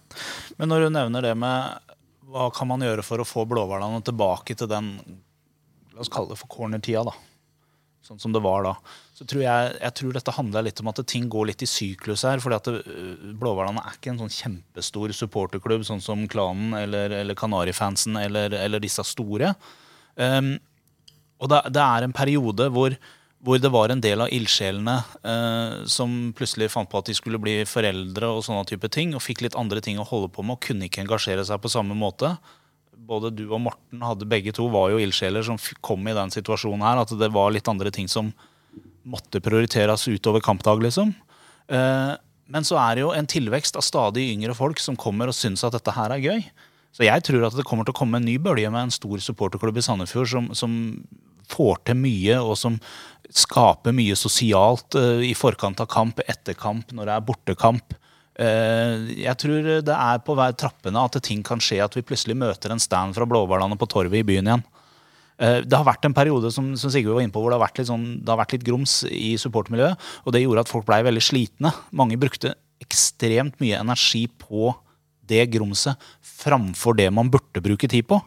[0.58, 1.94] Men når du nevner det med
[2.34, 4.96] hva kan man gjøre for å få Blåhvalene tilbake til den
[5.94, 7.14] La oss kalle det for cornertida, da.
[8.04, 8.74] Sånn som det var da.
[9.16, 12.26] Så tror jeg, jeg tror dette handler litt om at ting går litt i syklus
[12.28, 12.42] her.
[12.44, 17.36] fordi at det- Blåhvalene er ikke en sånn kjempestor supporterklubb, sånn som Klanen eller, eller
[17.36, 19.56] Kanarifansen eller, eller disse store.
[20.18, 20.60] Um,
[21.40, 22.98] og det, det er en periode hvor,
[23.42, 27.40] hvor det var en del av ildsjelene uh, som plutselig fant på at de skulle
[27.40, 30.58] bli foreldre og sånne type ting, og fikk litt andre ting å holde på med
[30.58, 32.36] og kunne ikke engasjere seg på samme måte.
[32.98, 36.86] Både du og Morten hadde begge to var jo ildsjeler som kom i den situasjonen
[36.86, 38.32] her, at det var litt andre ting som
[39.04, 41.12] måtte prioriteres utover kampdag, liksom.
[41.68, 42.14] Eh,
[42.54, 45.64] men så er det jo en tilvekst av stadig yngre folk som kommer og syns
[45.66, 46.46] at dette her er gøy.
[46.94, 49.22] Så jeg tror at det kommer til å komme en ny bølge med en stor
[49.24, 50.76] supporterklubb i Sandefjord som, som
[51.50, 52.78] får til mye, og som
[53.34, 57.98] skaper mye sosialt eh, i forkant av kamp, etter kamp, når det er bortekamp.
[58.40, 62.38] Eh, jeg tror det er på hver trappene at ting kan skje, at vi plutselig
[62.40, 64.64] møter en stand fra Blåhvalene på torvet i byen igjen.
[65.38, 67.68] Eh, Det har vært en periode som, som Sigurd var inne på, hvor det har,
[67.68, 70.00] vært litt sånn, litt grums i supportmiljøet.
[70.26, 71.74] Og det gjorde at folk blei veldig slitne.
[71.92, 74.74] Mange brukte ekstremt mye energi på
[75.30, 78.20] det grumset framfor det man burde bruke tid på.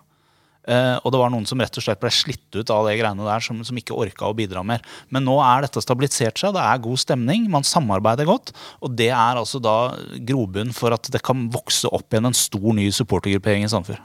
[0.67, 3.27] Eh, og det var noen som rett og slett ble slitt ut av det greiene
[3.27, 4.83] der, som, som ikke orka å bidra mer.
[5.15, 8.51] Men nå er dette stabilisert seg, det er god stemning, man samarbeider godt.
[8.83, 9.95] Og det er altså da
[10.27, 14.03] grobunn for at det kan vokse opp igjen en stor ny supportergruppering i Sandefjord.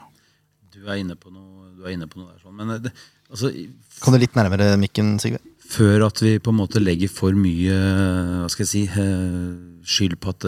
[0.72, 2.38] Du er inne på noe, du er inne på noe der.
[2.44, 2.54] sånn.
[2.60, 2.94] Men eh, det,
[3.32, 3.50] altså,
[4.02, 5.42] Kom du litt nærmere mikken, Sigve?
[5.72, 7.76] før at vi på en måte legger for mye
[8.42, 9.54] hva skal jeg si, eh,
[9.88, 10.44] skyld på at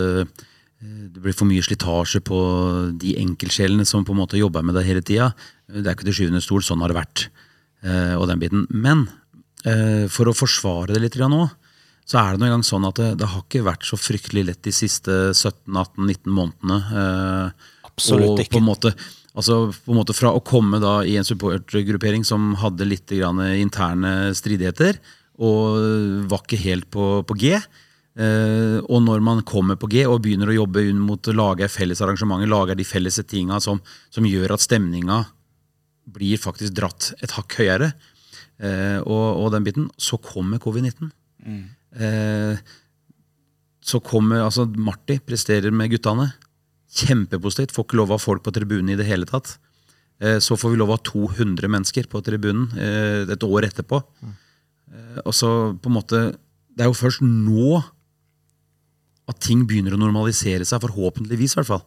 [0.84, 2.38] det blir for mye slitasje på
[3.00, 5.30] de enkeltsjelene som på en måte jobber med det hele tida.
[5.70, 7.28] Det er ikke til syvende stol, sånn har det vært.
[7.84, 8.66] eh, og den biten.
[8.70, 9.06] Men
[9.64, 11.42] eh, for å forsvare det litt nå,
[12.04, 14.62] så er det noen gang sånn at det, det har ikke vært så fryktelig lett
[14.64, 16.78] de siste 17-18-19 månedene.
[17.00, 18.56] eh, Absolutt ikke.
[18.56, 18.94] På en måte,
[19.32, 23.40] altså på en måte fra å komme da i en supportergruppering som hadde litt grann
[23.56, 25.00] interne stridigheter,
[25.42, 27.56] og var ikke helt på, på G.
[28.14, 31.98] Uh, og når man kommer på G og begynner å jobbe mot å lage felles
[31.98, 33.80] arrangementer, lager de felles tinga som,
[34.14, 35.24] som gjør at stemninga
[36.06, 37.92] blir faktisk dratt et hakk høyere,
[38.60, 41.10] eh, og, og den biten, så kommer covid-19.
[41.94, 42.56] Eh,
[43.84, 46.30] så kommer altså Marti presterer med guttene.
[46.94, 47.74] Kjempepositivt.
[47.74, 49.56] Får ikke lov av folk på tribunen i det hele tatt.
[50.22, 54.00] Eh, så får vi lov av 200 mennesker på tribunen eh, et år etterpå.
[54.24, 56.20] Eh, og så på en måte
[56.74, 57.76] Det er jo først nå
[59.30, 61.84] at ting begynner å normalisere seg, forhåpentligvis i hvert fall.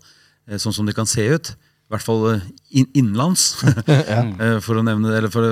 [0.47, 1.51] Eh, Sånn som det kan se ut.
[1.87, 2.47] I hvert fall eh,
[2.83, 3.43] innenlands,
[3.87, 5.51] Eh, for å nevne det, eller for å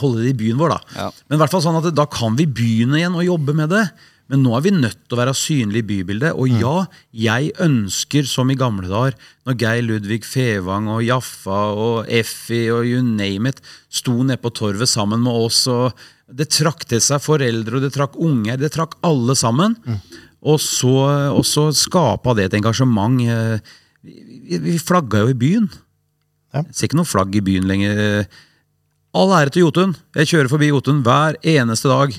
[0.00, 0.72] holde det i byen vår.
[0.74, 0.80] da.
[0.96, 1.10] Ja.
[1.28, 3.84] Men i hvert fall sånn at da kan vi begynne igjen å jobbe med det.
[4.30, 6.36] Men nå er vi nødt til å være synlige i bybildet.
[6.38, 6.74] Og ja,
[7.10, 9.16] jeg ønsker, som i gamle dager,
[9.46, 13.58] når Geir Ludvig Fevang og Jaffa og Effi og you name it
[13.90, 15.98] sto nede på torvet sammen med oss, og
[16.30, 19.74] det trakk til seg foreldre, og det trakk unger, det trakk alle sammen.
[20.46, 20.94] Og så,
[21.34, 23.18] og så skapa det et engasjement.
[23.26, 23.78] eh,
[24.50, 25.68] Vi, flagga jo i byen.
[26.50, 26.64] Ja.
[26.64, 28.24] Jeg ser ikke noe flagg i byen lenger.
[29.14, 29.94] All ære til Jotun.
[30.18, 32.16] Jeg kjører forbi Jotun hver eneste dag.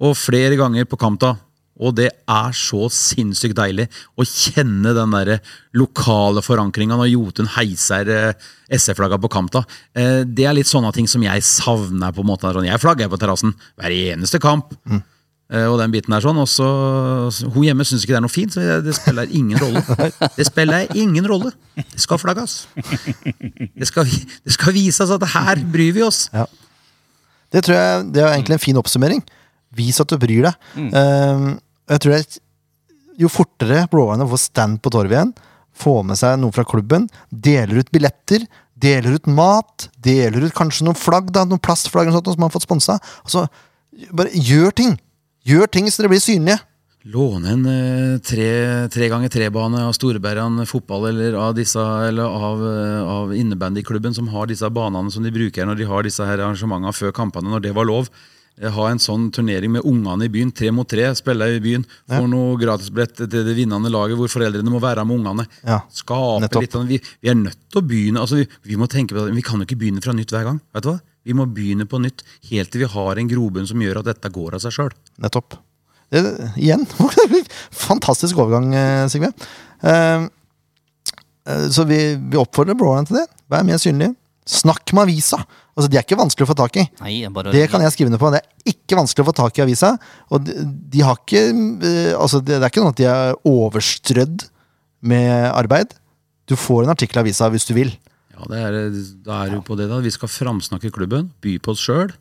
[0.00, 1.36] Og flere ganger på Kamta.
[1.80, 3.86] Og det er så sinnssykt deilig
[4.20, 5.38] å kjenne den der
[5.76, 9.62] lokale forankringa når Jotun heiser eh, SF-flagga på Kamta.
[9.96, 12.12] Eh, det er litt sånne ting som jeg savner.
[12.12, 12.52] på en måte.
[12.66, 14.74] Jeg flagger på terrassen hver eneste kamp.
[14.90, 15.00] Eh,
[15.50, 16.66] Og den biten er sånn, og så
[17.50, 19.82] Hun hjemme syns ikke det er noe fint, så det, det spiller ingen rolle.
[20.36, 21.50] Det spiller ingen rolle.
[21.74, 22.54] Det skal flagges.
[23.74, 26.28] Det skal, det skal vises at her bryr vi oss.
[26.30, 26.46] Ja.
[27.50, 29.24] Det tror jeg det er egentlig en fin oppsummering.
[29.74, 30.70] Vis at du bryr deg.
[30.94, 31.50] Um,
[31.90, 32.40] jeg tror det,
[33.20, 35.34] Jo fortere Blåhvalene får stand på torvet igjen,
[35.76, 38.46] får med seg noe fra klubben, deler ut billetter,
[38.80, 42.48] deler ut mat, deler ut kanskje noen flagg, da, noen plastflagg eller sånt, som man
[42.48, 42.98] har fått sponsa.
[43.24, 43.48] Altså,
[44.14, 44.96] bare gjør ting!
[45.50, 46.58] Gjør ting så dere blir synlige.
[47.10, 48.48] Låne en eh, tre,
[48.92, 54.28] tre ganger tre-bane av Storebergan fotball eller av, disse, eller av, eh, av innebandyklubben som
[54.34, 57.64] har disse banene som de bruker når de har disse her arrangementene før kampene, når
[57.64, 58.10] det var lov.
[58.60, 61.86] Eh, Ha en sånn turnering med ungene i byen, tre mot tre, spille i byen.
[62.12, 65.48] får noe gratisbillett til det vinnende laget hvor foreldrene må være med ungene.
[65.64, 66.66] Ja, Skape nettopp.
[66.68, 69.24] litt sånn, vi, vi er nødt til å begynne altså vi, vi må tenke på
[69.24, 70.60] det, vi kan jo ikke begynne fra nytt hver gang.
[70.76, 70.98] vet du hva?
[71.26, 74.32] Vi må begynne på nytt helt til vi har en grobunn som gjør at dette
[74.32, 74.94] går av seg sjøl.
[75.20, 75.58] Nettopp.
[76.10, 76.22] Det,
[76.58, 76.86] igjen.
[77.86, 79.30] Fantastisk overgang, eh, Sigve.
[79.84, 80.26] Uh,
[81.70, 83.26] så vi, vi oppfordrer blåerne til det.
[83.50, 84.12] Vær mer synlig.
[84.50, 85.38] Snakk med avisa!
[85.76, 86.84] Altså, De er ikke vanskelig å få tak i.
[87.00, 88.32] Nei, bare Det kan jeg skrive ned på.
[88.34, 89.94] Det er ikke vanskelig å få tak i avisa.
[90.34, 90.56] Og de,
[90.92, 91.44] de har ikke
[92.16, 94.46] Altså, det, det er ikke noe at de er overstrødd
[95.00, 95.94] med arbeid.
[96.50, 97.94] Du får en artikkel i avisa hvis du vil.
[98.40, 98.80] Ja, det er,
[99.26, 100.00] Da er jo på det da.
[100.02, 102.12] Vi skal framsnakke klubben, by på oss sjøl.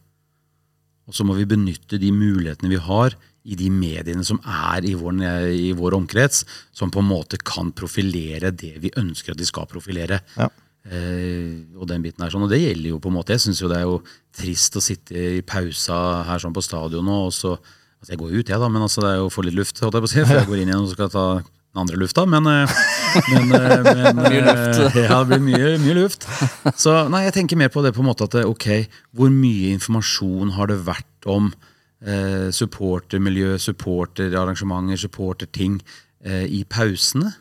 [1.09, 3.15] Og så må vi benytte de mulighetene vi har
[3.49, 5.23] i de mediene som er i vår,
[5.55, 6.43] i vår omkrets,
[6.75, 10.19] som på en måte kan profilere det vi ønsker at de skal profilere.
[10.35, 10.49] Ja.
[10.89, 13.35] Eh, og den biten er sånn, og det gjelder jo på en måte.
[13.35, 13.99] Jeg syns jo det er jo
[14.35, 15.99] trist å sitte i pausa
[16.29, 17.55] her sånn på stadion nå, og så
[17.99, 19.81] altså Jeg går ut, jeg, da, men altså det er jo å få litt luft,
[19.83, 21.25] holdt jeg på å si, for jeg går inn igjen og skal ta
[21.79, 22.25] den andre lufta.
[22.29, 22.75] Men, eh,
[23.31, 24.83] men, eh, men Mye luft.
[24.95, 26.27] eh, Ja, det blir mye, mye luft.
[26.77, 28.67] Så nei, jeg tenker mer på det på en måte at ok,
[29.17, 31.49] hvor mye informasjon har det vært om
[32.05, 35.79] eh, supportermiljø, supporterarrangementer, supporterting
[36.25, 37.33] eh, i pausene?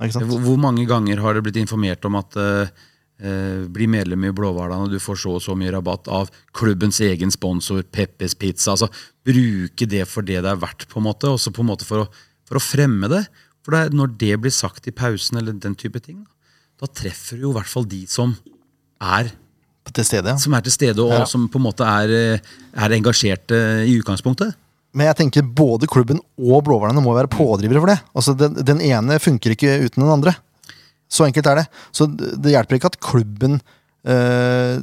[0.00, 2.72] Hvor, hvor mange ganger har det blitt informert om at eh,
[3.22, 6.98] eh, bli medlem i Blåhvalene, og du får så og så mye rabatt av klubbens
[7.04, 8.74] egen sponsor, Peppes Pizza.
[8.74, 8.88] altså
[9.24, 12.04] Bruke det for det det er verdt, på en måte, også på en måte for
[12.04, 12.08] å,
[12.48, 13.22] for å fremme det.
[13.64, 16.26] For det når det blir sagt i pausen, eller den type ting,
[16.80, 18.36] da treffer du jo i hvert fall de som
[19.00, 19.30] er,
[19.92, 20.36] Til stede, ja.
[20.40, 21.24] som er til stede, og Ja.
[21.28, 22.38] som på en måte er, eh,
[22.74, 24.54] er engasjerte i utgangspunktet.
[24.94, 28.00] Men jeg tenker både klubben og Blåhvalene må være pådrivere for det.
[28.16, 30.36] Altså den, den ene funker ikke uten den andre.
[31.10, 31.66] Så enkelt er det.
[31.92, 33.60] Så det hjelper ikke at klubben eh,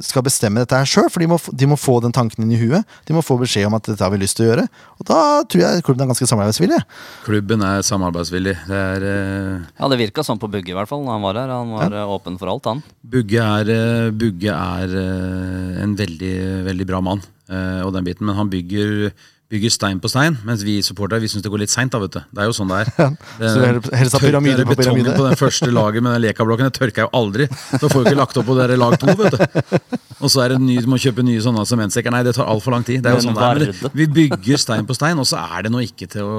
[0.02, 2.58] skal bestemme dette her sjøl, for de må, de må få den tanken inn i
[2.58, 2.88] huet.
[3.06, 4.64] De må få beskjed om at dette har vi lyst til å gjøre.
[4.98, 6.80] Og da tror jeg klubben er ganske samarbeidsvillig.
[7.22, 8.56] Klubben er samarbeidsvillig.
[8.66, 9.06] Det er...
[9.06, 9.68] uh...
[9.78, 11.04] Ja, det virka sånn på Bugge, i hvert fall.
[11.06, 11.54] når Han var her.
[11.54, 12.06] Han var ja.
[12.10, 12.82] åpen for alt, han.
[13.12, 16.34] Bugge er, eh, Bugge er eh, en veldig,
[16.68, 19.12] veldig bra mann, eh, og den biten, men han bygger,
[19.52, 21.92] bygger stein på stein, mens vi supportere vi syns det går litt seint.
[21.92, 22.90] Det er jo sånn det er.
[23.42, 25.16] Det, Så pyramide på betongen pyramide.
[25.18, 27.48] på den første laget med den lekablokken, det tørker jeg jo aldri.
[27.76, 29.88] Så får du ikke lagt opp på dere lag to, vet du.
[30.22, 32.14] Og så er det ny, du må kjøpe nye sånne sementsekker.
[32.14, 33.02] Nei, det tar altfor lang tid.
[33.04, 33.74] Det er jo sånn det er.
[33.82, 36.38] Men vi bygger stein på stein, og så er det nå ikke til å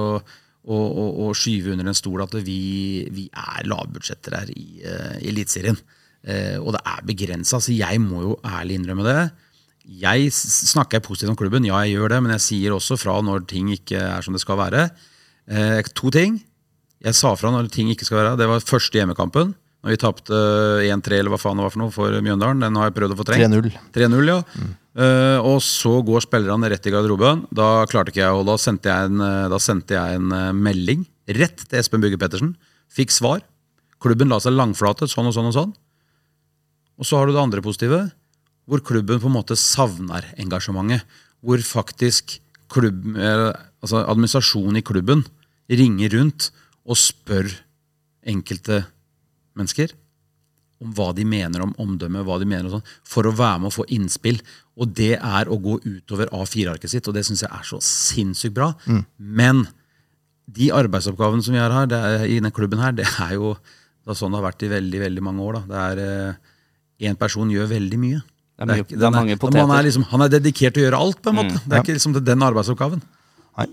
[0.64, 5.16] å, å, å skyve under en stol at vi, vi er lavbudsjetter her i uh,
[5.20, 5.80] Eliteserien.
[6.24, 7.60] Uh, og det er begrensa.
[7.60, 9.18] Så jeg må jo ærlig innrømme det.
[9.84, 13.44] Jeg snakker positivt om klubben, ja jeg gjør det, men jeg sier også fra når
[13.50, 14.88] ting ikke er som det skal være.
[15.52, 16.40] Eh, to ting.
[17.04, 18.38] Jeg sa fra når ting ikke skal være.
[18.40, 19.52] Det var første hjemmekampen.
[19.84, 20.38] Når vi tapte
[20.88, 22.64] 1-3 eller hva faen det var for noe for Mjøndalen.
[22.64, 23.52] Den har jeg prøvd å få trengt.
[23.52, 23.74] 3-0.
[23.92, 24.38] 3-0, ja.
[24.94, 27.44] Eh, og så går spillerne rett i garderoben.
[27.52, 30.54] Da klarte ikke jeg, og da sendte jeg en, eh, da sendte jeg en eh,
[30.56, 31.04] melding
[31.36, 32.54] rett til Espen Bugge Pettersen.
[32.94, 33.44] Fikk svar.
[34.04, 35.76] Klubben la seg langflate, sånn og sånn og sånn.
[37.02, 38.06] Og så har du det andre positive,
[38.70, 41.04] hvor klubben på en måte savner engasjementet.
[41.44, 42.38] Hvor faktisk
[42.72, 43.50] klubb, eh,
[43.84, 45.26] altså administrasjonen i klubben
[45.70, 46.52] ringer rundt
[46.88, 47.52] og spør
[48.28, 48.86] enkelte
[49.58, 49.94] mennesker
[50.84, 53.70] om hva de mener om omdømme, hva de mener og sånn, for å være med
[53.70, 54.42] og få innspill.
[54.80, 58.56] Og det er å gå utover A4-arket sitt, og det syns jeg er så sinnssykt
[58.58, 58.74] bra.
[59.16, 59.64] Men
[60.44, 63.54] de arbeidsoppgavene som vi har her, er, i denne klubben her, det er jo
[64.04, 65.62] det er sånn det har vært i veldig veldig mange år.
[65.62, 65.64] da.
[65.70, 66.42] Det er
[67.04, 68.20] Én person gjør veldig mye.
[68.66, 69.60] Det er mye- ikke- det er mange poteter.
[69.68, 71.60] han, er liksom, han er dedikert til å gjøre alt, på en måte.
[71.68, 73.02] Det er ikke liksom den arbeidsoppgaven.
[73.58, 73.68] Nei.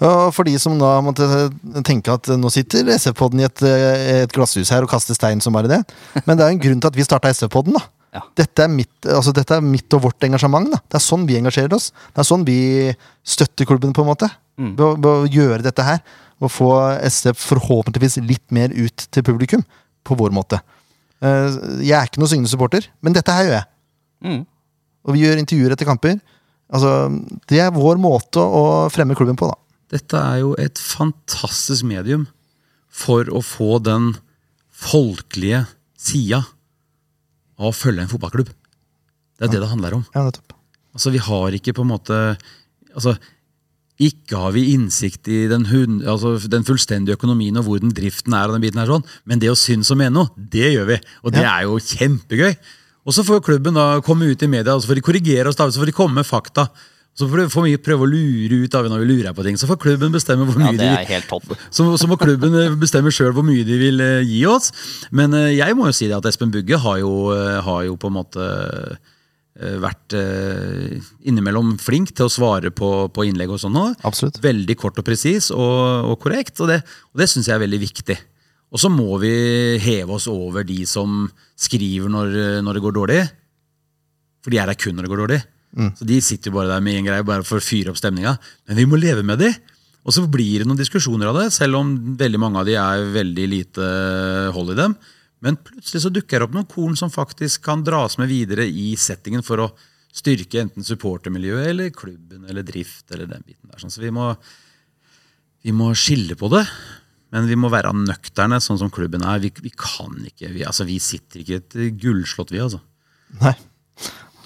[0.00, 1.26] Og for de som da måtte
[1.84, 5.52] tenke at nå sitter SF-podden i et, eh, et glasshus her og kaster stein som
[5.52, 5.82] bare det.
[6.26, 7.72] Men det er en grunn til at vi starta SF-podden.
[7.72, 7.80] da.
[8.14, 8.20] Ja.
[8.34, 10.70] Dette, er mitt, altså dette er mitt og vårt engasjement.
[10.70, 10.78] da.
[10.88, 11.90] Det er sånn vi engasjerer oss.
[12.14, 14.30] Det er sånn vi støtter klubben, på en måte.
[14.58, 16.00] Å- ved å gjøre dette her.
[16.40, 16.70] Og få
[17.02, 19.64] SF forhåpentligvis litt mer ut til publikum.
[20.04, 20.60] På vår måte.
[21.22, 23.64] Eh, Jeg er ikke noen syngende supporter, men dette her gjør jeg.
[24.24, 24.42] Mm.
[25.06, 26.20] Og vi gjør intervjuer etter kamper.
[26.72, 26.92] Altså,
[27.46, 29.56] Det er vår måte å fremme klubben på, da.
[29.96, 32.26] Dette er jo et fantastisk medium
[32.90, 34.16] for å få den
[34.74, 35.66] folkelige
[36.00, 36.42] sida
[37.56, 38.50] av å følge en fotballklubb.
[39.36, 40.04] Det er det det handler om.
[40.16, 40.26] Ja.
[40.96, 42.18] Altså, vi har ikke på en måte
[42.96, 43.16] altså,
[44.00, 48.34] Ikke har vi innsikt i den, hund, altså, den fullstendige økonomien og hvor den driften
[48.36, 50.86] er, og den biten her sånn, men det å synes og mene noe, det gjør
[50.90, 50.98] vi.
[51.24, 51.54] Og det Ja.
[51.56, 52.56] er jo kjempegøy.
[53.06, 55.58] Og så får klubben da komme ut i media, og så får de korrigere oss,
[55.58, 56.66] da, så får de komme med fakta.
[57.16, 59.56] Så får vi prøve å lure ut av når vi lurer på ting.
[59.56, 61.54] Så får klubben bestemme hvor Ja, mye det de er helt topp.
[61.72, 64.68] så, så må klubben eh, bestemme sjøl hvor mye de vil eh, gi oss.
[65.16, 67.14] Men eh, jeg må jo si det at Espen Bugge har jo,
[67.64, 73.24] har jo på en måte eh, vært eh, innimellom flink til å svare på, på
[73.30, 73.80] innlegg og sånn.
[74.04, 74.42] Absolutt.
[74.44, 76.82] Veldig kort og presis og, og korrekt, og det,
[77.14, 78.18] og det syns jeg er veldig viktig.
[78.74, 79.32] Og så må vi
[79.82, 82.34] heve oss over de som skriver når,
[82.66, 83.20] når det går dårlig.
[84.44, 85.40] For de er der kun når det går dårlig.
[85.98, 88.36] Så de sitter jo bare der med en greie bare for å fyre opp stemninga.
[88.68, 89.50] Men vi må leve med de.
[90.06, 93.08] Og så blir det noen diskusjoner av det, selv om veldig mange av de er
[93.16, 93.86] veldig lite
[94.54, 94.94] hold i dem.
[95.44, 98.92] Men plutselig så dukker det opp noen korn som faktisk kan dras med videre i
[98.98, 99.72] settingen for å
[100.16, 103.82] styrke enten supportermiljøet eller klubben eller drift eller den biten der.
[103.82, 104.30] Sånn, Så vi må,
[105.66, 106.64] vi må skille på det.
[107.34, 109.40] Men vi må være nøkterne, sånn som klubben er.
[109.42, 112.60] Vi, vi kan ikke, vi, altså, vi sitter ikke i et gullslott, vi.
[112.62, 112.78] altså.
[113.42, 113.56] Nei.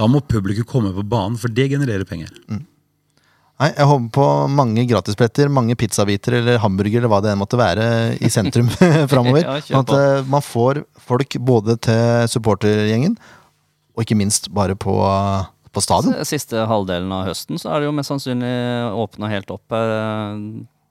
[0.01, 2.31] Da må publikum komme på banen, for det genererer penger.
[2.49, 4.27] Nei, Jeg håper på
[4.57, 7.85] mange gratisbretter, mange pizzabiter eller hamburger eller hva det enn måtte være
[8.17, 8.71] i sentrum
[9.13, 9.45] framover.
[9.45, 10.01] Ja, sånn at på.
[10.01, 13.19] eh, man får folk både til supportergjengen,
[13.93, 14.97] og ikke minst bare på,
[15.77, 16.17] på stadion.
[16.25, 18.55] Siste halvdelen av høsten så er det jo mest sannsynlig
[19.05, 19.67] åpna helt opp.
[19.77, 20.47] eh,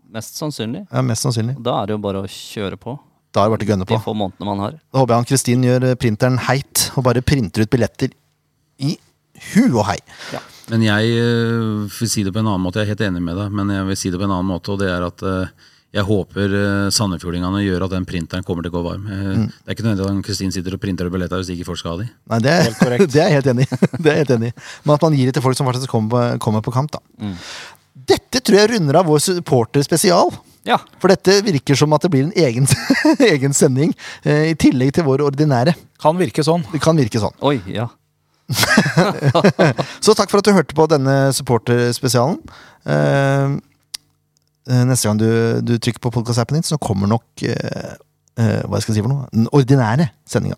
[0.10, 0.86] Mest sannsynlig.
[0.90, 1.56] Ja, mest sannsynlig.
[1.64, 2.96] Da er det jo bare å kjøre på.
[3.30, 4.78] Da er det bare å gønne De få månedene man har.
[4.90, 8.14] Da håper jeg han Kristin gjør eh, printeren heit og bare printer ut billetter
[8.82, 8.96] i
[9.54, 10.00] hu og hei.
[10.70, 11.12] Men jeg
[11.94, 13.86] vil si det på en annen måte, jeg er helt enig med deg, men jeg
[13.90, 16.52] vil si det på en annen måte, og det er at øh, jeg håper
[16.94, 19.08] Sandefjordingene gjør at den printeren kommer til å gå varm.
[19.10, 19.48] Mm.
[19.50, 22.04] Det er ikke nødvendig at Kristin sitter og printer billetter hvis ikke folk skal ha
[22.04, 22.10] de.
[22.30, 23.10] Nei, det, Helt korrekt.
[23.16, 23.42] det er.
[24.04, 24.54] Det er jeg helt enig i.
[24.86, 26.94] Men at man gir det til folk som faktisk kommer på, kommer på kamp.
[26.94, 27.02] da.
[28.10, 30.34] Dette tror jeg runder av vår supporterspesial.
[30.68, 30.80] Ja.
[31.00, 32.68] For dette virker som at det blir en egen,
[33.32, 33.94] egen sending,
[34.24, 35.76] eh, i tillegg til vår ordinære.
[36.02, 36.66] Kan virke sånn.
[36.74, 37.36] Det kan virke sånn.
[37.46, 37.88] Oi, ja.
[40.04, 42.40] Så takk for at du hørte på denne supporterspesialen.
[42.90, 43.58] Eh,
[44.70, 45.30] eh, neste gang du,
[45.66, 47.94] du trykker på podkast-appen din, så kommer nok eh,
[48.40, 49.30] eh, Hva skal jeg si for noe?
[49.36, 50.58] Den ordinære sendinga.